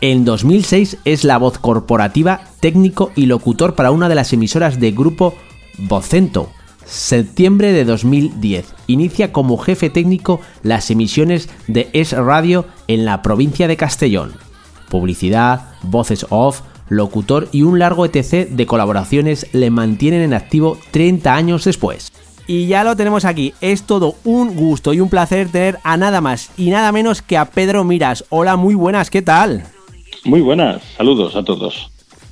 [0.00, 4.90] En 2006 es la voz corporativa, técnico y locutor para una de las emisoras de
[4.90, 5.34] grupo
[5.78, 6.50] Vocento.
[6.84, 8.74] Septiembre de 2010.
[8.88, 14.32] Inicia como jefe técnico las emisiones de Es Radio en la provincia de Castellón.
[14.90, 21.34] Publicidad, voces off, locutor y un largo etc de colaboraciones le mantienen en activo 30
[21.34, 22.12] años después.
[22.46, 23.54] Y ya lo tenemos aquí.
[23.60, 27.36] Es todo un gusto y un placer tener a nada más y nada menos que
[27.36, 28.24] a Pedro Miras.
[28.30, 29.64] Hola, muy buenas, ¿qué tal?
[30.24, 31.90] Muy buenas, saludos a todos.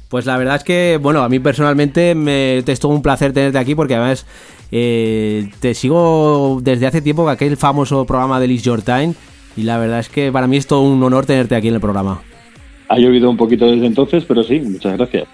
[0.08, 3.58] Pues la verdad es que, bueno, a mí personalmente me es todo un placer tenerte
[3.58, 4.26] aquí porque además
[4.72, 9.14] eh, te sigo desde hace tiempo con aquel famoso programa de Liz Your Time
[9.56, 11.80] y la verdad es que para mí es todo un honor tenerte aquí en el
[11.80, 12.22] programa.
[12.88, 15.28] Ha llovido un poquito desde entonces, pero sí, muchas gracias.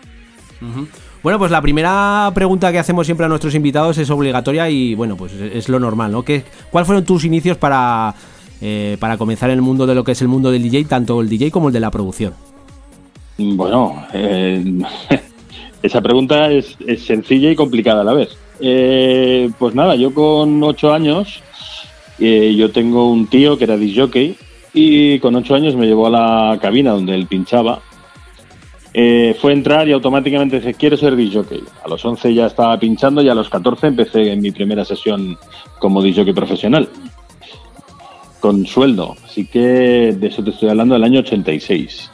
[1.27, 5.17] Bueno, pues la primera pregunta que hacemos siempre a nuestros invitados es obligatoria y bueno,
[5.17, 6.23] pues es lo normal, ¿no?
[6.23, 8.15] ¿Qué, ¿Cuáles fueron tus inicios para,
[8.61, 11.21] eh, para comenzar en el mundo de lo que es el mundo del DJ, tanto
[11.21, 12.33] el DJ como el de la producción?
[13.39, 14.63] Bueno, eh,
[15.83, 18.39] esa pregunta es, es sencilla y complicada a la vez.
[18.61, 21.43] Eh, pues nada, yo con ocho años,
[22.21, 24.37] eh, yo tengo un tío que era disc jockey
[24.73, 27.81] y con ocho años me llevó a la cabina donde él pinchaba.
[28.99, 31.63] Eh, fue entrar y automáticamente dice, quiero ser disjockey.
[31.85, 35.37] A los 11 ya estaba pinchando y a los 14 empecé en mi primera sesión
[35.79, 36.89] como disjockey profesional.
[38.41, 39.15] Con sueldo.
[39.23, 42.11] Así que de eso te estoy hablando del año 86.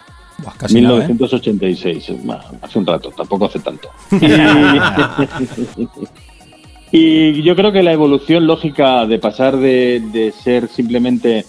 [0.59, 1.07] casi nada, ¿eh?
[1.07, 2.14] 1986.
[2.62, 3.89] Hace un rato, tampoco hace tanto.
[6.95, 11.47] Y, yo creo que la evolución lógica de pasar de, de ser simplemente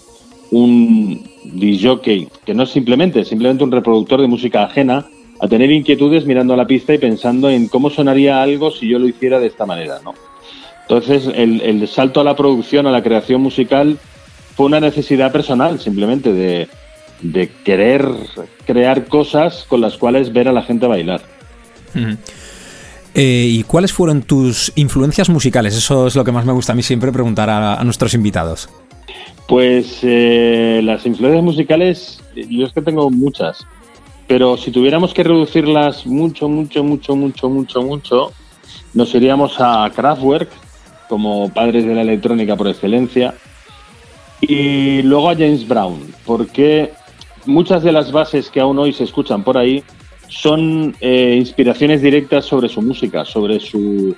[0.52, 5.04] un disjockey, que no es simplemente, simplemente un reproductor de música ajena,
[5.44, 8.98] a tener inquietudes mirando a la pista y pensando en cómo sonaría algo si yo
[8.98, 10.14] lo hiciera de esta manera, ¿no?
[10.82, 13.98] Entonces, el, el salto a la producción, a la creación musical,
[14.56, 16.68] fue una necesidad personal, simplemente, de,
[17.20, 18.06] de querer
[18.66, 21.20] crear cosas con las cuales ver a la gente bailar.
[23.14, 25.76] Eh, ¿Y cuáles fueron tus influencias musicales?
[25.76, 28.70] Eso es lo que más me gusta a mí siempre preguntar a, a nuestros invitados.
[29.46, 33.66] Pues eh, las influencias musicales, yo es que tengo muchas,
[34.26, 38.32] pero si tuviéramos que reducirlas mucho, mucho, mucho, mucho, mucho, mucho,
[38.94, 40.48] nos iríamos a Kraftwerk
[41.08, 43.34] como padres de la electrónica por excelencia
[44.40, 46.92] y luego a James Brown, porque
[47.46, 49.82] muchas de las bases que aún hoy se escuchan por ahí
[50.28, 54.16] son eh, inspiraciones directas sobre su música, sobre su-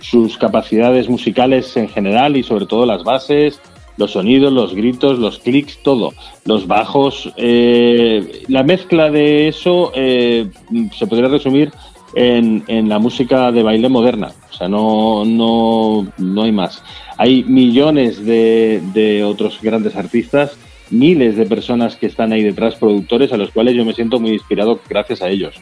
[0.00, 3.58] sus capacidades musicales en general y sobre todo las bases,
[3.96, 6.12] los sonidos, los gritos, los clics, todo,
[6.44, 7.32] los bajos.
[7.36, 10.48] eh, la mezcla de eso eh,
[10.96, 11.72] se podría resumir
[12.14, 14.32] en, en la música de baile moderna.
[14.50, 16.82] O sea, no, no, no hay más.
[17.18, 20.56] Hay millones de, de otros grandes artistas,
[20.90, 24.32] miles de personas que están ahí detrás, productores, a los cuales yo me siento muy
[24.32, 25.54] inspirado gracias a ellos.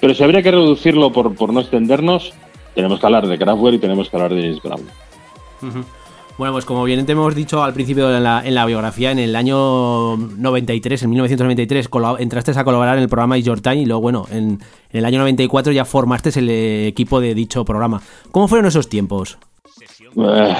[0.00, 2.32] Pero si habría que reducirlo por, por no extendernos,
[2.74, 4.86] tenemos que hablar de Kraftwerk y tenemos que hablar de James Brown.
[6.40, 9.18] Bueno, pues como bien te hemos dicho al principio en la, en la biografía, en
[9.18, 13.82] el año 93, en 1993, colab- entraste a colaborar en el programa Is Your Time
[13.82, 14.58] y luego, bueno, en,
[14.90, 18.00] el año 94 ya formaste el eh, equipo de dicho programa.
[18.30, 19.36] ¿Cómo fueron esos tiempos?
[20.16, 20.54] Eh,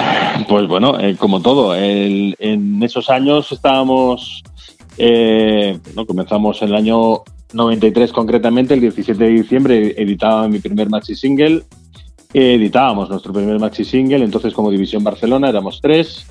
[0.47, 4.43] Pues bueno, eh, como todo, en esos años estábamos,
[4.99, 7.23] eh, no, comenzamos en el año
[7.53, 11.63] 93 concretamente, el 17 de diciembre editaba mi primer maxi single,
[12.33, 16.25] editábamos nuestro primer maxi single, entonces como División Barcelona éramos tres,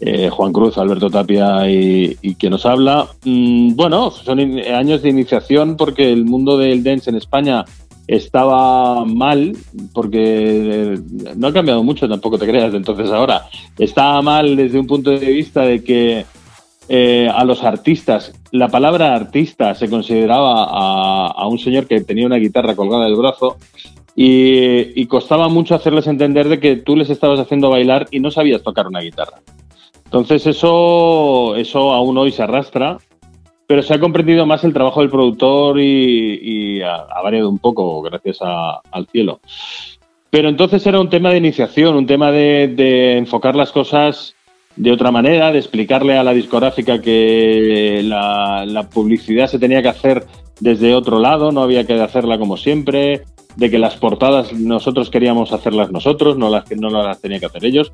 [0.00, 3.08] eh, Juan Cruz, Alberto Tapia y, y quien nos habla.
[3.24, 7.64] Mm, bueno, son años de iniciación porque el mundo del dance en España
[8.06, 9.54] estaba mal,
[9.92, 10.98] porque eh,
[11.36, 13.42] no ha cambiado mucho, tampoco te creas, entonces ahora.
[13.78, 16.24] Estaba mal desde un punto de vista de que
[16.88, 22.24] eh, a los artistas, la palabra artista se consideraba a, a un señor que tenía
[22.24, 23.58] una guitarra colgada del brazo
[24.20, 28.64] y, costaba mucho hacerles entender de que tú les estabas haciendo bailar y no sabías
[28.64, 29.38] tocar una guitarra.
[30.06, 32.98] Entonces eso, eso aún hoy se arrastra,
[33.68, 38.38] pero se ha comprendido más el trabajo del productor y, ha, variado un poco gracias
[38.42, 39.38] al cielo.
[40.30, 44.34] Pero entonces era un tema de iniciación, un tema de, enfocar las cosas
[44.74, 50.26] de otra manera, de explicarle a la discográfica que la publicidad se tenía que hacer
[50.58, 53.22] desde otro lado, no había que hacerla como siempre,
[53.58, 57.46] de que las portadas nosotros queríamos hacerlas nosotros, no las que no las tenía que
[57.46, 57.92] hacer ellos.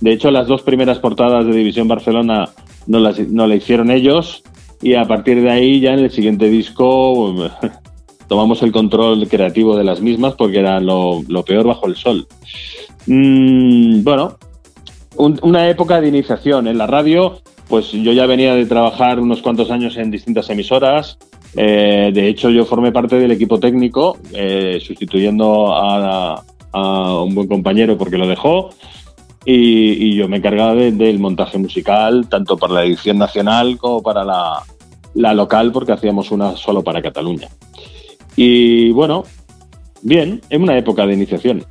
[0.00, 2.50] De hecho, las dos primeras portadas de División Barcelona
[2.86, 4.42] no las, no las hicieron ellos
[4.82, 7.34] y a partir de ahí ya en el siguiente disco
[8.28, 12.26] tomamos el control creativo de las mismas porque era lo, peor bajo el sol.
[13.06, 14.36] Mm, bueno,
[15.16, 19.40] un- una época de iniciación en la radio, pues yo ya venía de trabajar unos
[19.40, 21.16] cuantos años en distintas emisoras.
[21.56, 26.42] Eh, de hecho, yo formé parte del equipo técnico, eh, sustituyendo a,
[27.24, 28.70] un buen compañero porque lo dejó.
[29.46, 34.24] Y, yo me encargaba de- del montaje musical, tanto para la edición nacional como para
[34.24, 34.62] la,
[35.14, 37.48] la local, porque hacíamos una solo para Cataluña.
[38.34, 39.24] Y bueno,
[40.02, 41.64] bien, en una época de iniciación.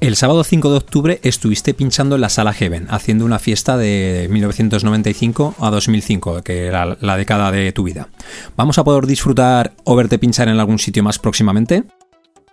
[0.00, 4.28] El sábado 5 de octubre estuviste pinchando en la sala Heaven, haciendo una fiesta de
[4.30, 8.08] 1995 a 2005, que era la década de tu vida.
[8.56, 11.84] ¿Vamos a poder disfrutar o verte pinchar en algún sitio más próximamente?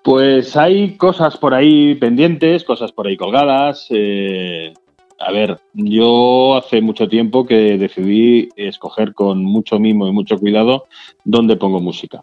[0.04, 3.88] Pues hay cosas por ahí pendientes, cosas por ahí colgadas.
[3.90, 4.74] eh,
[5.20, 10.86] a ver, yo hace mucho tiempo que decidí escoger con mucho mimo y mucho cuidado
[11.24, 12.22] dónde pongo música.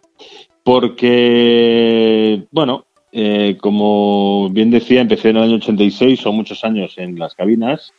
[0.63, 7.19] Porque, bueno, eh, como bien decía, empecé en el año 86, son muchos años en
[7.19, 7.93] las cabinas.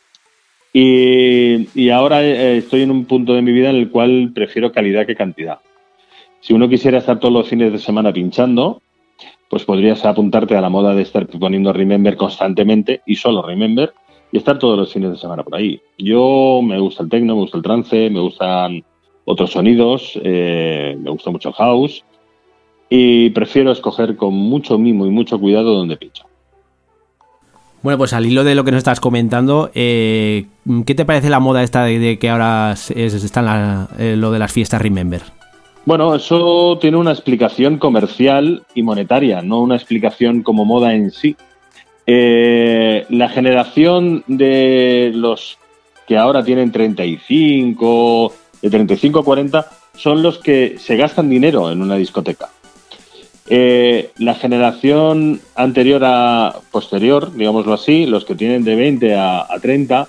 [0.73, 4.71] Y, y ahora eh, estoy en un punto de mi vida en el cual prefiero
[4.71, 5.59] calidad que cantidad.
[6.41, 8.81] Si uno quisiera estar todos los fines de semana pinchando,
[9.49, 13.93] pues podrías apuntarte a la moda de estar poniendo Remember constantemente y solo Remember
[14.31, 15.79] y estar todos los fines de semana por ahí.
[15.99, 18.83] Yo me gusta el techno, me gusta el trance, me gustan
[19.25, 22.03] otros sonidos, eh, me gusta mucho el house
[22.95, 26.25] y prefiero escoger con mucho mimo y mucho cuidado donde pincho.
[27.81, 30.45] Bueno, pues al hilo de lo que nos estás comentando, eh,
[30.85, 34.15] ¿qué te parece la moda esta de, de que ahora es- está en la- eh,
[34.15, 35.21] lo de las fiestas Remember?
[35.85, 41.35] Bueno, eso tiene una explicación comercial y monetaria, no una explicación como moda en sí.
[42.05, 45.57] Eh, la generación de los
[46.07, 49.65] que ahora tienen 35, de 35 a 40,
[49.97, 52.49] son los que se gastan dinero en una discoteca.
[53.55, 59.59] Eh, la generación anterior a posterior, digámoslo así, los que tienen de 20 a, a
[59.61, 60.07] 30,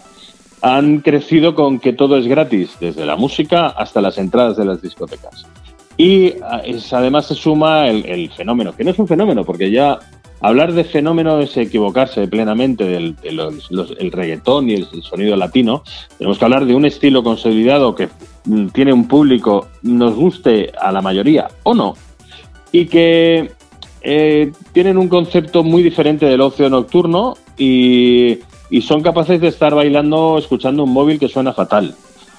[0.62, 4.81] han crecido con que todo es gratis, desde la música hasta las entradas de las
[4.81, 5.45] discotecas.
[5.99, 9.99] Y ah, es- además se suma el, fenómeno, que no es un fenómeno, porque ya
[10.41, 15.03] hablar de fenómeno es equivocarse plenamente del de los- los- el reggaetón y el, el
[15.03, 15.83] sonido latino.
[16.16, 18.09] Tenemos que hablar de un estilo consolidado que
[18.47, 21.95] mm, tiene un público, nos guste a la mayoría o no,
[22.74, 23.52] y que
[24.02, 28.40] eh, tienen un concepto muy diferente del ocio nocturno y,
[28.80, 31.94] son capaces de estar bailando escuchando un móvil que suena fatal.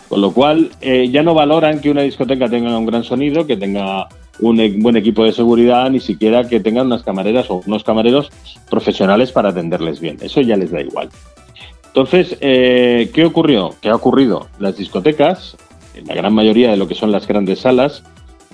[0.10, 3.56] Con lo cual, eh, ya no valoran que una discoteca tenga un gran sonido, que
[3.56, 4.10] tenga
[4.42, 8.30] un e- buen equipo de seguridad, ni siquiera que tengan unas camareras o unos camareros
[8.70, 10.18] profesionales para atenderles bien.
[10.20, 11.08] Eso ya les da igual.
[11.88, 13.74] Entonces, eh, ¿qué ocurrió?
[13.82, 14.48] ¿Qué ha ocurrido?
[14.60, 15.56] Las discotecas,
[15.94, 18.04] en la gran mayoría de lo que son las grandes salas,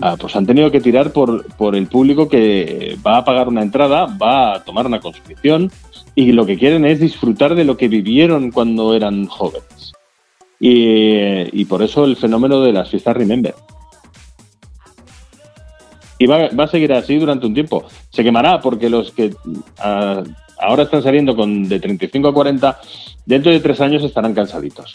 [0.02, 3.61] ah, pues han tenido que tirar por, por el público que va a pagar una
[3.61, 5.72] entrada, va a tomar una consumición
[6.15, 9.94] y lo que quieren es disfrutar de lo que vivieron cuando eran jóvenes.
[10.60, 13.56] Y, y por eso el fenómeno de las fiestas Remember.
[16.19, 17.84] Y va, va a seguir así durante un tiempo.
[18.11, 19.34] Se quemará porque los que
[19.80, 20.22] ah,
[20.60, 22.80] ahora están saliendo con de 35 a 40,
[23.26, 24.94] dentro de tres años estarán cansaditos.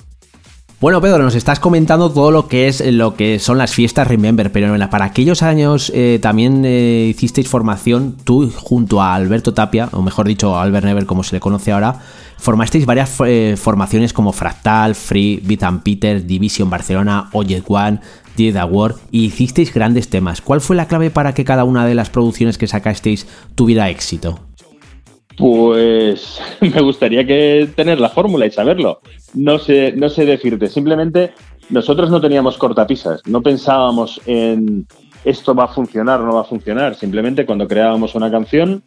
[0.79, 4.53] Bueno, Pedro, nos estás comentando todo lo que es lo que son las fiestas Remember,
[4.53, 10.03] pero para aquellos años eh, también eh, hicisteis formación, tú junto a Alberto Tapia, o
[10.03, 12.03] mejor dicho, Albert Never, como se le conoce ahora,
[12.37, 18.01] formasteis varias eh, formaciones como Fractal, Free, Beat and Peter, Division Barcelona, Ojet One,
[18.37, 20.43] Did Award, y hicisteis grandes temas.
[20.43, 24.41] ¿Cuál fue la clave para que cada una de las producciones que sacasteis tuviera éxito?
[25.37, 29.01] Pues me gustaría que tener la fórmula y saberlo.
[29.35, 30.69] No sé, no sé decirte.
[30.69, 31.33] Simplemente
[31.71, 33.21] nosotros no teníamos cortapisas.
[33.27, 34.87] No pensábamos en
[35.25, 36.95] esto va a funcionar o no va a funcionar.
[36.95, 38.83] Simplemente cuando creábamos una canción,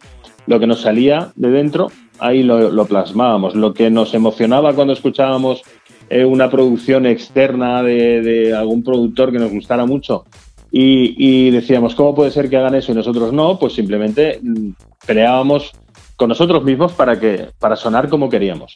[0.46, 3.54] lo que nos salía de dentro, ahí lo, plasmábamos.
[3.54, 5.62] Lo que nos emocionaba cuando escuchábamos
[6.08, 10.24] eh, una producción externa de, de algún productor que nos gustara mucho
[10.72, 13.58] y, y decíamos, ¿cómo puede ser que hagan eso y nosotros no?
[13.58, 14.70] Pues simplemente mm,
[15.04, 15.72] creábamos
[16.20, 18.74] con nosotros mismos para que para sonar como queríamos.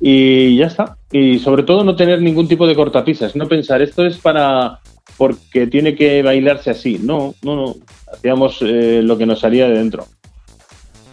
[0.00, 0.96] Y ya está.
[1.12, 4.78] Y sobre todo no tener ningún tipo de cortapisas, no pensar esto es para
[5.18, 6.98] porque tiene que bailarse así.
[6.98, 7.74] No, no, no.
[8.10, 10.06] Hacíamos eh, lo que nos salía de dentro.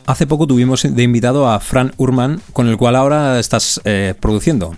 [0.06, 4.78] Hace poco tuvimos de invitado a Fran Urman, con el cual ahora estás eh, produciendo.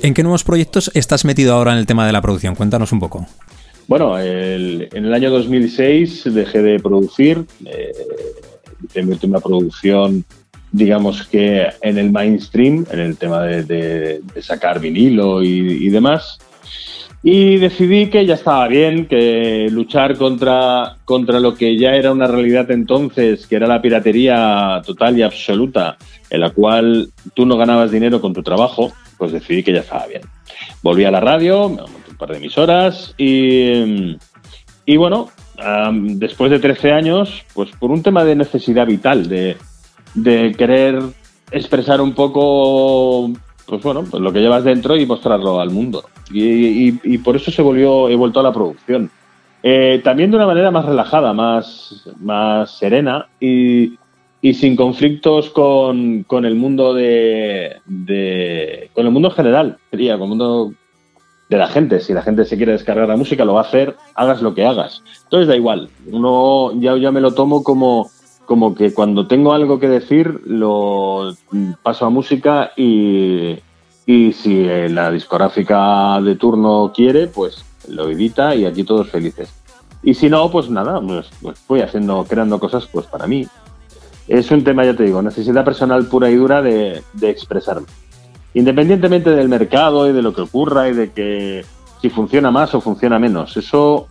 [0.00, 2.54] ¿En qué nuevos proyectos estás metido ahora en el tema de la producción?
[2.54, 3.26] Cuéntanos un poco.
[3.88, 7.92] Bueno, el- en el año 2006 dejé de producir, eh,
[8.84, 10.24] hice mi última producción,
[10.72, 15.48] digamos que en el mainstream, en el tema de, de- de sacar vinilo y,
[15.86, 16.38] y demás.
[17.22, 22.26] Y decidí que ya estaba bien, que luchar contra, contra lo que ya era una
[22.26, 25.98] realidad entonces, que era la piratería total y absoluta,
[26.30, 30.06] en la cual tú no ganabas dinero con tu trabajo, pues decidí que ya estaba
[30.06, 30.22] bien.
[30.82, 34.16] Volví a la radio, me monté un par de emisoras y,
[34.86, 35.28] y bueno,
[36.02, 39.56] después de 13 años, pues por un tema de necesidad vital, de,
[40.56, 41.00] querer
[41.50, 43.30] expresar un poco,
[43.66, 46.04] pues bueno, pues lo que llevas dentro y mostrarlo al mundo.
[46.32, 49.10] Y, por eso se volvió, he vuelto a la producción.
[49.62, 52.02] Eh, también de una manera más relajada, más,
[52.78, 53.98] serena y,
[54.54, 60.28] sin conflictos con, con el mundo de, de- con el mundo general, sería, con el
[60.30, 60.72] mundo
[61.50, 62.00] de la gente.
[62.00, 64.64] Si la gente se quiere descargar la música, lo va a hacer, hagas lo que
[64.64, 65.02] hagas.
[65.24, 65.90] Entonces da igual.
[66.10, 68.08] Uno ya, ya me lo tomo como,
[68.46, 71.34] como que cuando tengo algo que decir, lo
[71.82, 73.58] paso a música y,
[74.06, 79.52] y si eh, la discográfica de turno quiere, pues lo edita y aquí todos felices.
[80.02, 83.46] Y si no, pues nada, pues, pues voy haciendo, creando cosas pues para mí.
[84.28, 87.88] Es un tema, ya te digo, necesidad personal pura y dura de, de expresarme.
[88.54, 91.64] Independientemente del mercado y de lo que ocurra y de que
[92.00, 93.56] si funciona más o funciona menos.
[93.56, 94.08] Eso,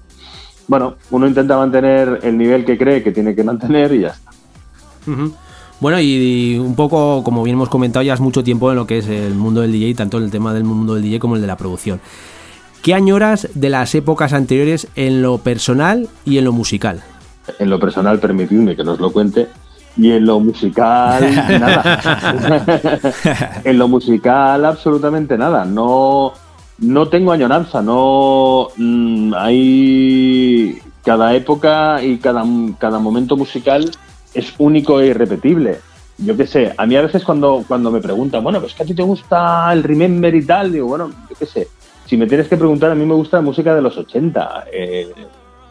[0.68, 4.32] bueno, uno intenta mantener el nivel que cree que tiene que mantener y ya está.
[5.80, 9.00] Bueno, y, un poco, como bien hemos comentado, ya es mucho tiempo en lo que
[9.00, 11.48] es el mundo del DJ, tanto el tema del mundo del DJ como el de
[11.48, 12.00] la producción.
[12.82, 17.02] ¿Qué añoras de las épocas anteriores en lo personal y en lo musical?
[17.58, 19.48] En lo personal, permitidme que os lo cuente.
[20.00, 21.22] Y en lo musical,
[21.60, 22.00] nada.
[23.66, 25.66] en lo musical, absolutamente nada.
[25.66, 26.32] No,
[26.78, 27.82] no tengo añoranza.
[27.82, 32.46] No mm, hay cada época y cada,
[32.78, 33.92] cada momento musical
[34.34, 35.80] es único e irrepetible.
[36.18, 38.86] Yo qué sé, a mí a veces cuando, cuando me preguntan, bueno, pues que a
[38.86, 41.68] ti te gusta el Remember y tal, digo, bueno, yo qué sé,
[42.06, 45.14] si me tienes que preguntar, a mí me gusta la música de los 80, eh,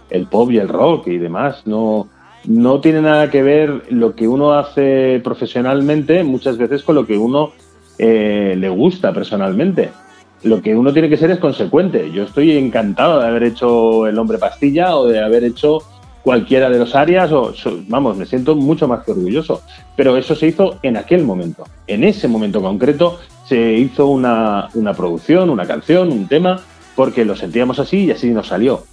[0.08, 2.08] el pop y el rock y demás, no,
[2.44, 7.18] no tiene nada que ver lo que uno hace profesionalmente muchas veces con lo que
[7.18, 7.52] uno
[7.98, 9.90] eh, le gusta personalmente.
[10.44, 12.10] Lo que uno tiene que ser es consecuente.
[12.12, 15.80] Yo estoy encantado de haber hecho El Hombre Pastilla o de haber hecho
[16.22, 17.52] cualquiera de los áreas, o
[17.88, 19.62] vamos, me siento mucho más que orgulloso.
[19.96, 21.64] Pero eso se hizo en aquel momento.
[21.86, 26.60] En ese momento concreto se hizo una, una producción, una canción, un tema,
[26.94, 28.84] porque lo sentíamos así y así nos salió.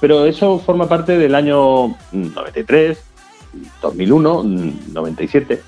[0.00, 2.98] Pero eso forma parte del año 93,
[3.82, 4.44] 2001,
[4.92, 5.62] 97.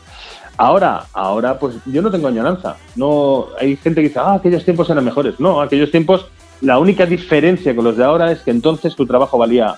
[0.56, 2.76] Ahora, ahora, pues yo no tengo añoranza.
[2.94, 5.40] No, hay gente que dice, ah, aquellos tiempos eran mejores.
[5.40, 6.26] No, aquellos tiempos,
[6.60, 9.76] la única diferencia con los de ahora es que entonces tu trabajo valía,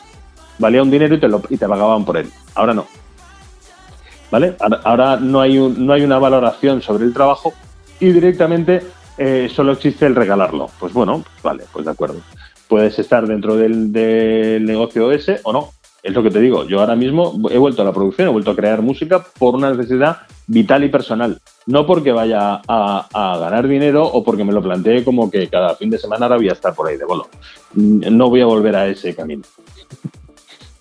[0.59, 2.29] valía un dinero y te, lo, y te pagaban por él.
[2.55, 2.87] Ahora no.
[4.31, 4.57] ¿Vale?
[4.85, 7.53] Ahora no hay, un, no hay una valoración sobre el trabajo
[8.01, 8.83] y directamente
[9.19, 10.69] eh, solo existe el regalarlo.
[10.81, 12.20] Pues bueno, vale, pues de acuerdo.
[12.73, 13.93] Puedes estar dentro del,
[14.65, 15.73] negocio ese o no.
[16.03, 16.65] Es lo que te digo.
[16.66, 19.74] Yo ahora mismo he vuelto a la producción, he vuelto a crear música por una
[19.74, 21.39] necesidad vital y personal.
[21.66, 25.74] No porque vaya a, a, ganar dinero o porque me lo plantee como que cada
[25.74, 27.28] fin de semana ahora voy a estar por ahí de bolo.
[27.74, 29.43] No voy a volver a ese camino.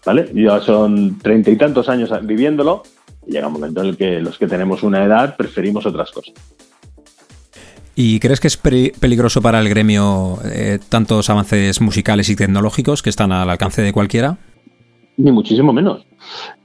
[0.05, 0.31] ¿Vale?
[0.33, 2.83] Ya son treinta y tantos años viviéndolo
[3.27, 6.35] y llega un momento en el que los que tenemos una edad preferimos otras cosas.
[8.03, 13.11] ¿Y crees que es peligroso para el gremio eh, tantos avances musicales y tecnológicos que
[13.11, 14.39] están al alcance de cualquiera?
[15.17, 16.03] Ni muchísimo menos.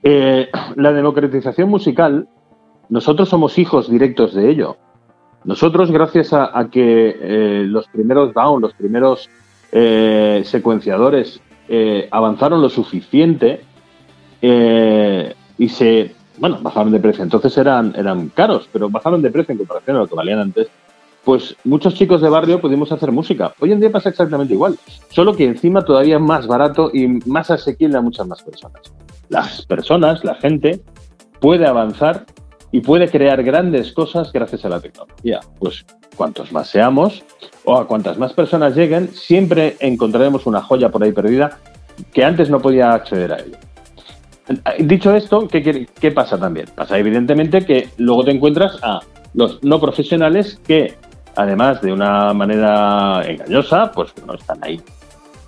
[0.03, 2.27] Eh, la democratización musical,
[2.89, 4.79] nosotros somos hijos directos de ello.
[5.45, 9.29] Nosotros, gracias a, que eh, los primeros down, los primeros
[9.71, 11.39] secuenciadores
[12.11, 13.61] avanzaron lo suficiente
[14.41, 17.23] y se, bueno, bajaron de precio.
[17.23, 20.69] Entonces eran, eran caros, pero bajaron de precio en comparación a lo que valían antes
[21.27, 23.53] pues muchos chicos de barrio pudimos hacer música.
[23.59, 24.79] Hoy en día pasa exactamente igual,
[25.11, 28.81] solo que encima todavía más barato y más asequible a muchas más personas.
[29.29, 30.81] Las personas, la gente,
[31.41, 32.27] puede avanzar
[32.71, 35.41] y puede crear grandes cosas gracias a la tecnología.
[35.59, 35.85] Pues
[36.15, 37.25] cuantos más seamos
[37.65, 41.59] o a cuantas más personas lleguen, siempre encontraremos una joya por ahí perdida
[42.13, 43.57] que antes no podía acceder a ello.
[44.79, 46.67] Dicho esto, ¿qué, qué pasa también?
[46.73, 49.01] Pasa evidentemente que luego te encuentras a
[49.35, 50.95] los no profesionales que
[51.37, 54.81] además de una manera engañosa, pues no están ahí.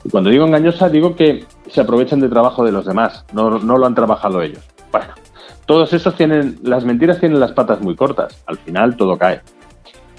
[0.05, 3.87] Y cuando digo engañosa, digo que se aprovechan del trabajo de los demás, no, lo
[3.87, 4.63] han trabajado ellos.
[4.93, 5.09] Bueno,
[5.67, 9.41] todos esos tienen, las mentiras tienen las patas muy cortas, al final todo cae.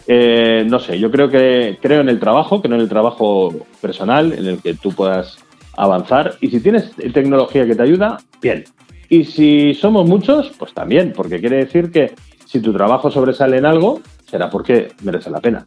[0.08, 4.34] Eh, no sé, yo creo que creo en el trabajo, creo en el trabajo personal,
[4.34, 5.38] en el que tú puedas
[5.78, 6.36] avanzar.
[6.42, 8.66] Y si tienes tecnología que te ayuda, bien.
[9.08, 12.14] Y si somos muchos, pues también, porque quiere decir que
[12.46, 15.66] si tu trabajo sobresale en algo, será porque merece la pena.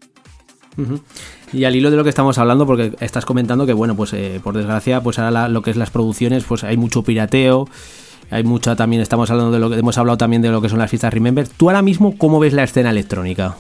[0.77, 1.01] Uh -huh.
[1.53, 4.41] Y al hilo de lo que estamos hablando, porque estás comentando que, bueno, pues eh,
[4.43, 7.69] por desgracia, pues ahora la, lo que es las producciones, pues hay mucho pirateo,
[8.31, 10.79] hay mucha también, estamos hablando de lo que hemos hablado también de lo que son
[10.79, 11.47] las fiestas Remember.
[11.47, 13.57] ¿Tú ahora mismo cómo ves la escena electrónica?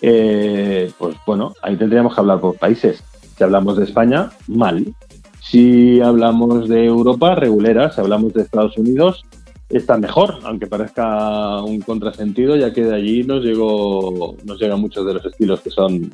[0.00, 3.02] Eh, pues bueno, ahí tendríamos que hablar por países.
[3.36, 4.94] Si hablamos de España, mal.
[5.40, 7.90] Si hablamos de Europa, regulera.
[7.90, 9.24] Si hablamos de Estados Unidos,
[9.68, 15.06] está mejor, aunque parezca un contrasentido, ya que de allí nos llegó, nos llegan muchos
[15.06, 16.12] de los estilos que son.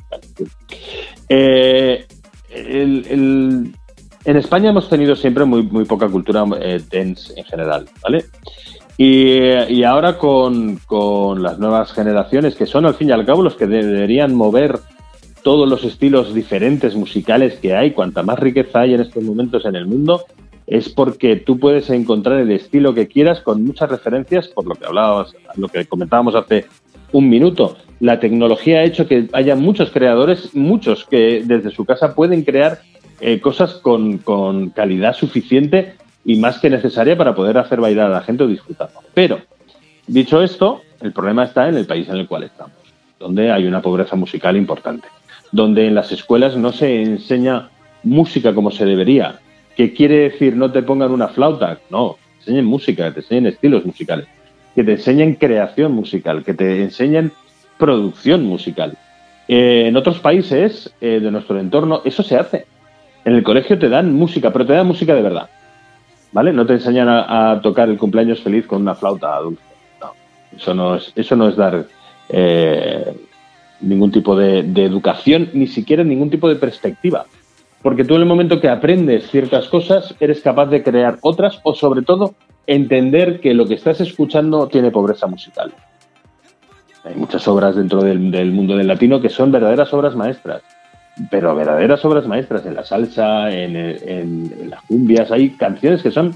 [1.29, 2.05] Eh,
[2.49, 3.75] el, el,
[4.25, 8.25] en España hemos tenido siempre muy, muy poca cultura eh, dance en general, ¿vale?
[8.97, 13.41] Y, y ahora con, con, las nuevas generaciones, que son al fin y al cabo
[13.41, 14.79] los que deberían mover
[15.43, 19.75] todos los estilos diferentes musicales que hay, cuanta más riqueza hay en estos momentos en
[19.75, 20.25] el mundo,
[20.67, 24.85] es porque tú puedes encontrar el estilo que quieras con muchas referencias, por lo que
[24.85, 26.65] hablabas, lo que comentábamos hace
[27.11, 27.77] un minuto.
[27.99, 32.79] La tecnología ha hecho que haya muchos creadores, muchos que desde su casa pueden crear
[33.21, 35.93] eh, cosas con, con, calidad suficiente
[36.25, 38.99] y más que necesaria para poder hacer bailar a la gente o disfrutarlo.
[39.13, 39.39] Pero,
[40.07, 42.75] dicho esto, el problema está en el país en el cual estamos,
[43.19, 45.07] donde hay una pobreza musical importante,
[45.51, 47.69] donde en las escuelas no se enseña
[48.03, 49.39] música como se debería,
[49.75, 51.79] ¿Qué quiere decir no te pongan una flauta?
[51.89, 54.25] No, te enseñen música, que te enseñen estilos musicales,
[54.73, 57.31] que te enseñen creación musical, que te enseñen
[57.77, 58.97] producción musical.
[59.47, 62.65] Eh, en otros países eh, de nuestro entorno eso se hace.
[63.25, 65.49] En el colegio te dan música, pero te dan música de verdad.
[66.31, 66.53] ¿vale?
[66.53, 69.63] No te enseñan a, tocar el cumpleaños feliz con una flauta dulce.
[69.99, 70.11] No,
[70.55, 71.85] eso no es, eso no es dar
[72.29, 73.13] eh,
[73.81, 77.25] ningún tipo de educación, ni siquiera ningún tipo de perspectiva.
[77.85, 81.75] Porque tú en el momento que aprendes ciertas cosas, eres capaz de crear otras o
[81.75, 82.33] sobre todo
[82.65, 85.71] entender que lo que estás escuchando tiene pobreza musical.
[87.03, 90.63] Hay muchas obras dentro del, mundo del latino que son verdaderas obras maestras,
[91.29, 95.29] pero verdaderas obras maestras en la salsa, en las cumbias.
[95.29, 96.35] Hay canciones que son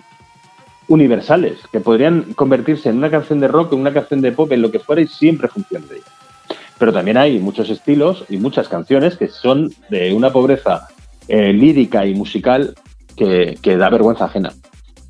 [0.88, 4.62] universales, que podrían convertirse en una canción de rock, en una canción de pop, en
[4.62, 6.04] lo que fuera y siempre funcionaría.
[6.78, 10.90] Pero también hay muchos estilos y muchas canciones que son de una pobreza
[11.30, 12.76] eh, lírica y musical
[13.16, 14.52] que, que da vergüenza ajena.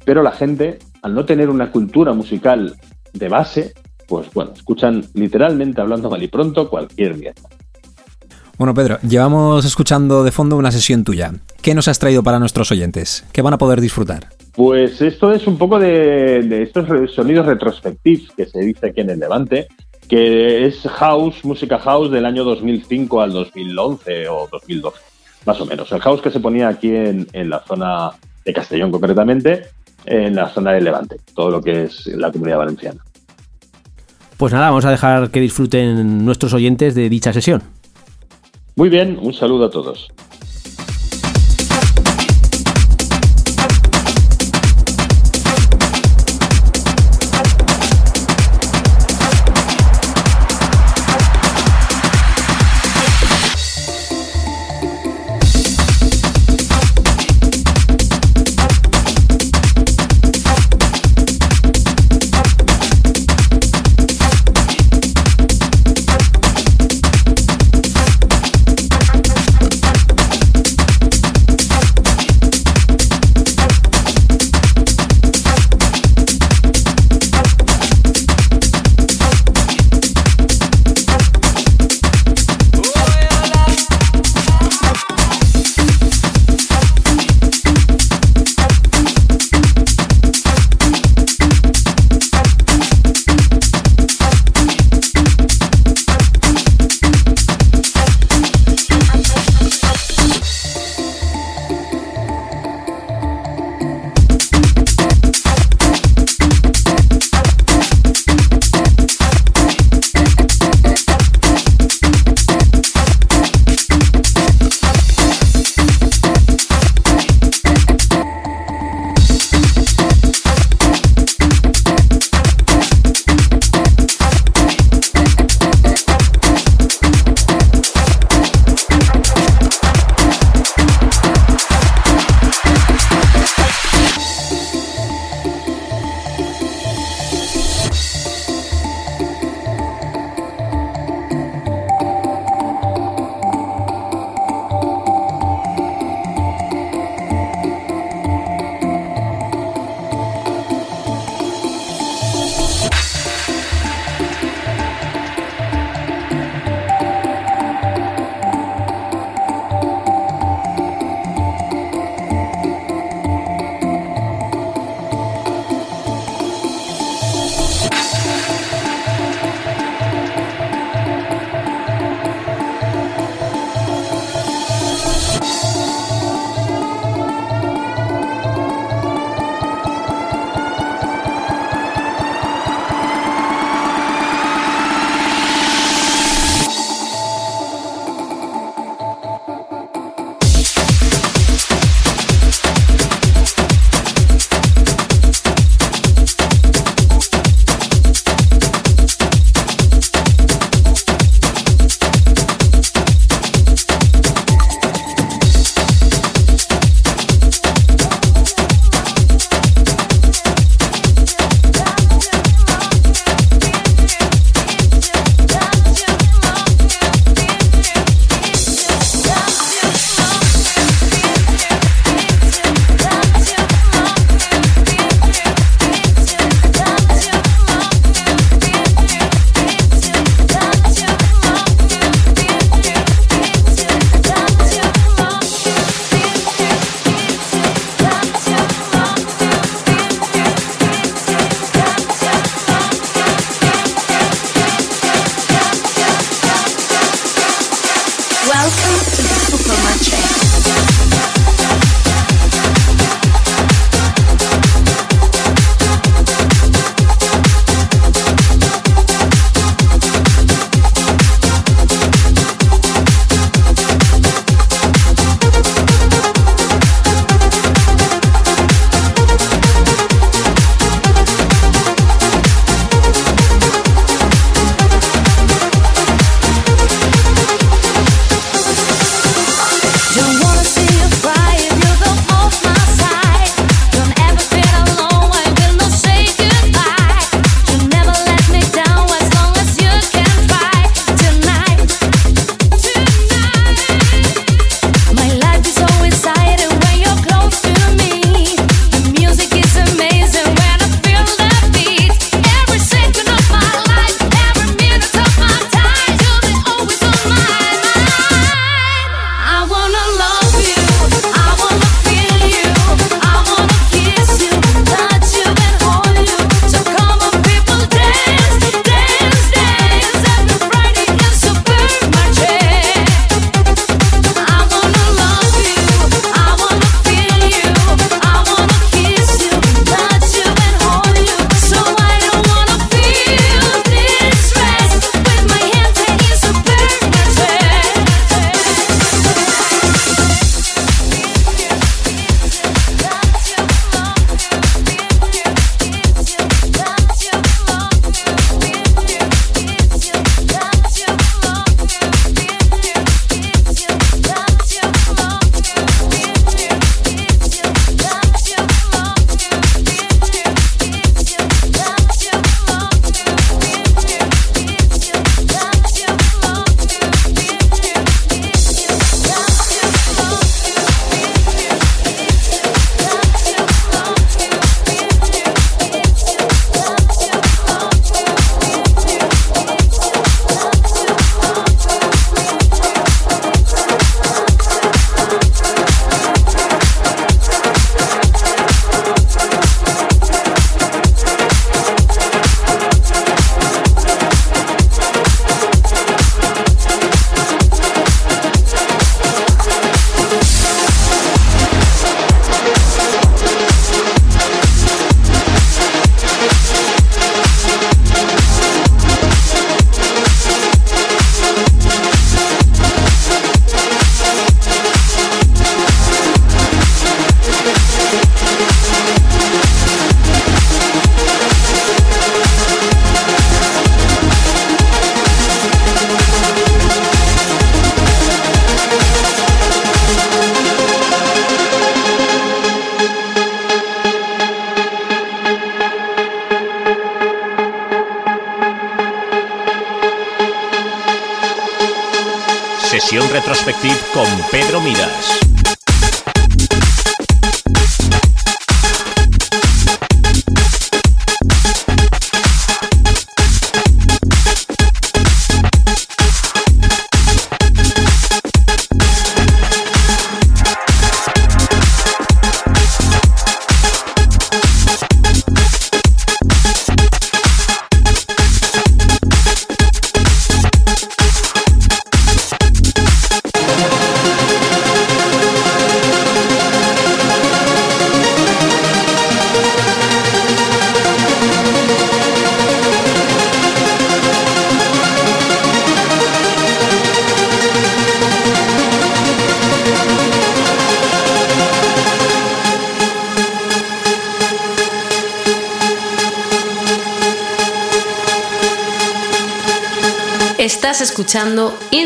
[0.06, 2.76] Pero la gente, al no tener una cultura musical
[3.14, 3.74] de base,
[4.08, 7.50] pues bueno, escuchan literalmente, hablando mal y pronto, cualquier mierda.
[8.58, 11.32] Bueno, Pedro, llevamos escuchando de fondo una sesión tuya.
[11.62, 13.26] ¿Qué nos has traído para nuestros oyentes?
[13.32, 14.28] ¿Qué van a poder disfrutar?
[14.54, 19.12] Pues esto es un poco de, de estos sonidos retrospectivos que se dice aquí en
[19.12, 19.68] el Levante,
[20.10, 25.00] que es house, música house del año 2005 al 2011 o 2012,
[25.46, 25.92] más o menos.
[25.92, 28.12] El house que se ponía aquí en, en la zona
[28.46, 29.68] de Castellón concretamente,
[30.06, 33.04] en la zona del Levante, todo lo que es la comunidad valenciana.
[34.38, 37.62] Pues nada, vamos a dejar que disfruten nuestros oyentes de dicha sesión.
[38.76, 40.10] Muy bien, un saludo a todos.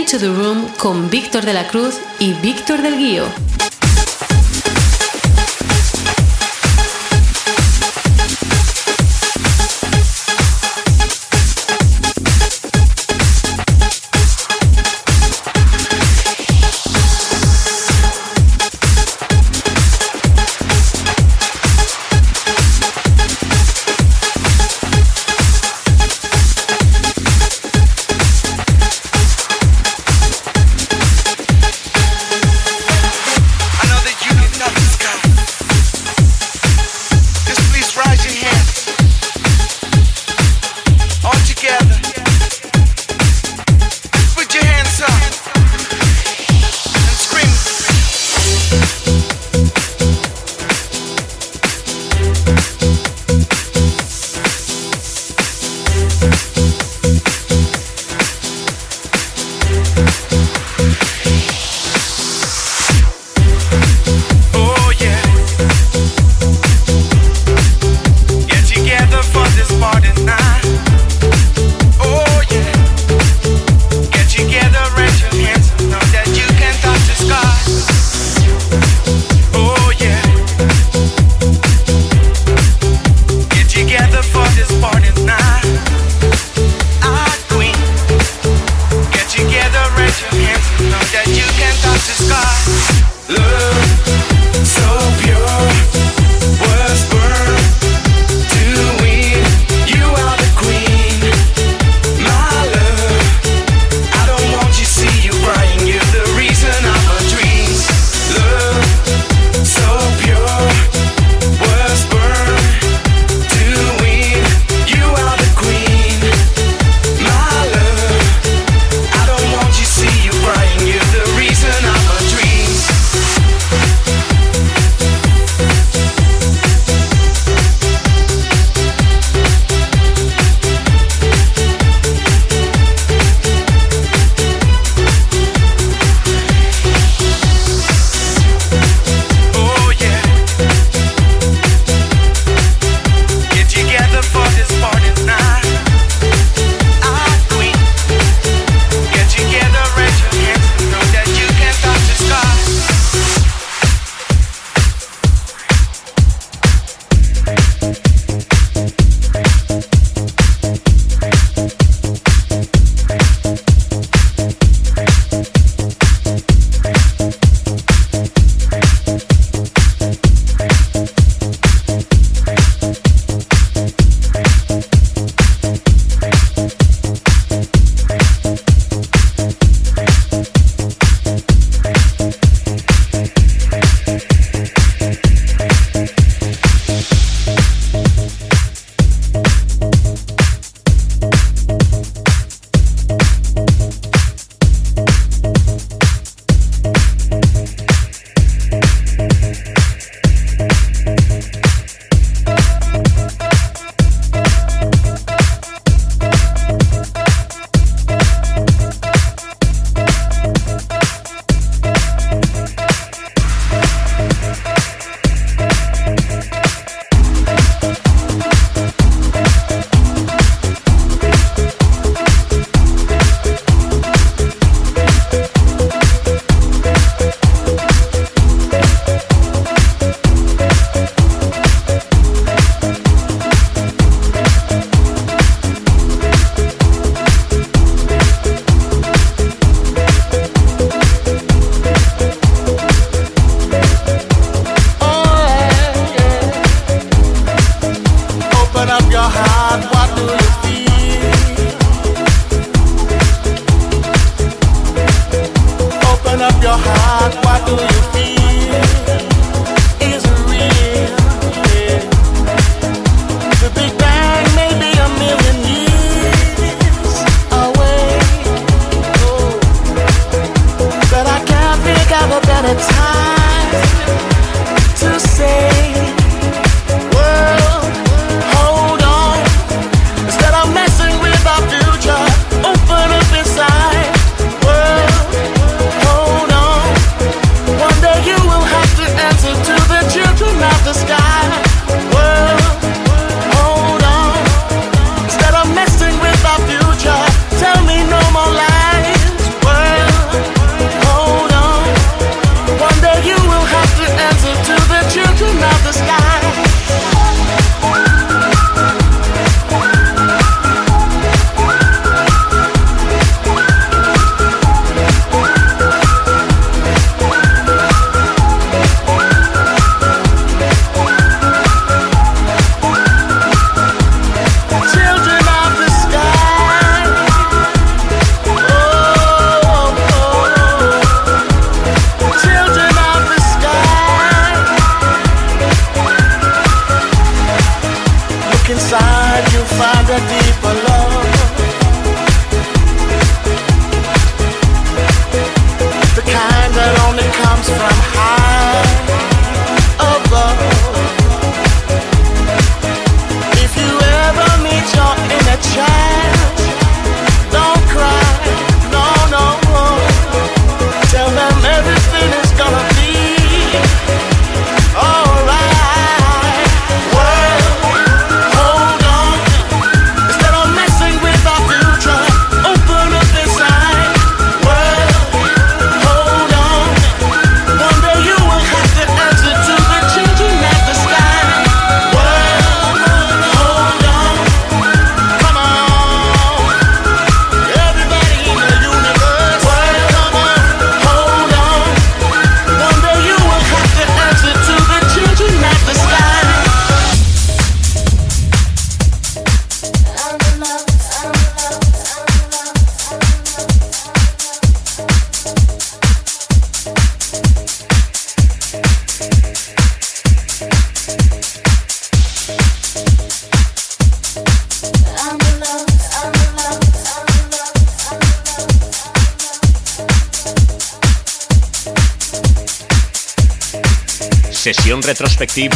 [0.03, 3.23] Into the Room con Víctor de la Cruz y Víctor del Guío.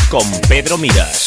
[0.10, 1.27] Con Pedro Miras.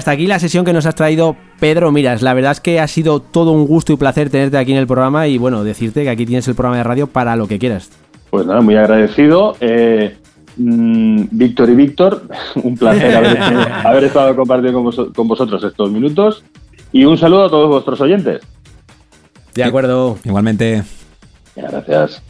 [0.00, 2.22] Hasta aquí la sesión que nos has traído Pedro Miras.
[2.22, 4.86] La verdad es que ha sido todo un gusto y placer tenerte aquí en el
[4.86, 7.90] programa y bueno, decirte que aquí tienes el programa de radio para lo que quieras.
[8.30, 9.56] Pues nada, muy agradecido.
[9.60, 10.16] Eh,
[10.56, 12.22] mm, Víctor y Víctor,
[12.62, 13.38] un placer haber,
[13.86, 16.42] haber estado compartiendo con, vos- con vosotros estos minutos.
[16.92, 18.40] Y un saludo a todos vuestros oyentes.
[19.54, 20.18] De acuerdo.
[20.24, 20.82] Igualmente.
[21.54, 22.22] Gracias.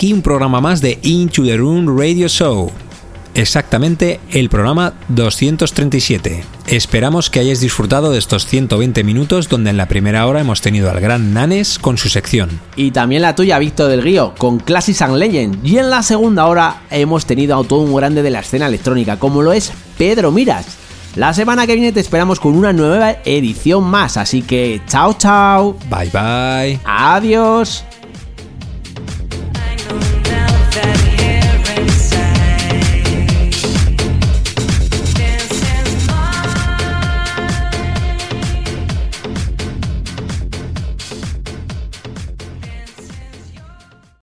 [0.00, 2.70] Aquí un programa más de Into the Room Radio Show.
[3.34, 6.42] Exactamente el programa 237.
[6.68, 10.90] Esperamos que hayáis disfrutado de estos 120 minutos donde en la primera hora hemos tenido
[10.90, 12.48] al gran Nanes con su sección.
[12.76, 15.66] Y también la tuya, Víctor del Río, con Classics and Legend.
[15.66, 19.18] Y en la segunda hora hemos tenido a todo un grande de la escena electrónica,
[19.18, 20.78] como lo es Pedro Miras.
[21.14, 25.76] La semana que viene te esperamos con una nueva edición más, así que chao chao.
[25.90, 26.80] Bye bye.
[26.86, 27.84] Adiós.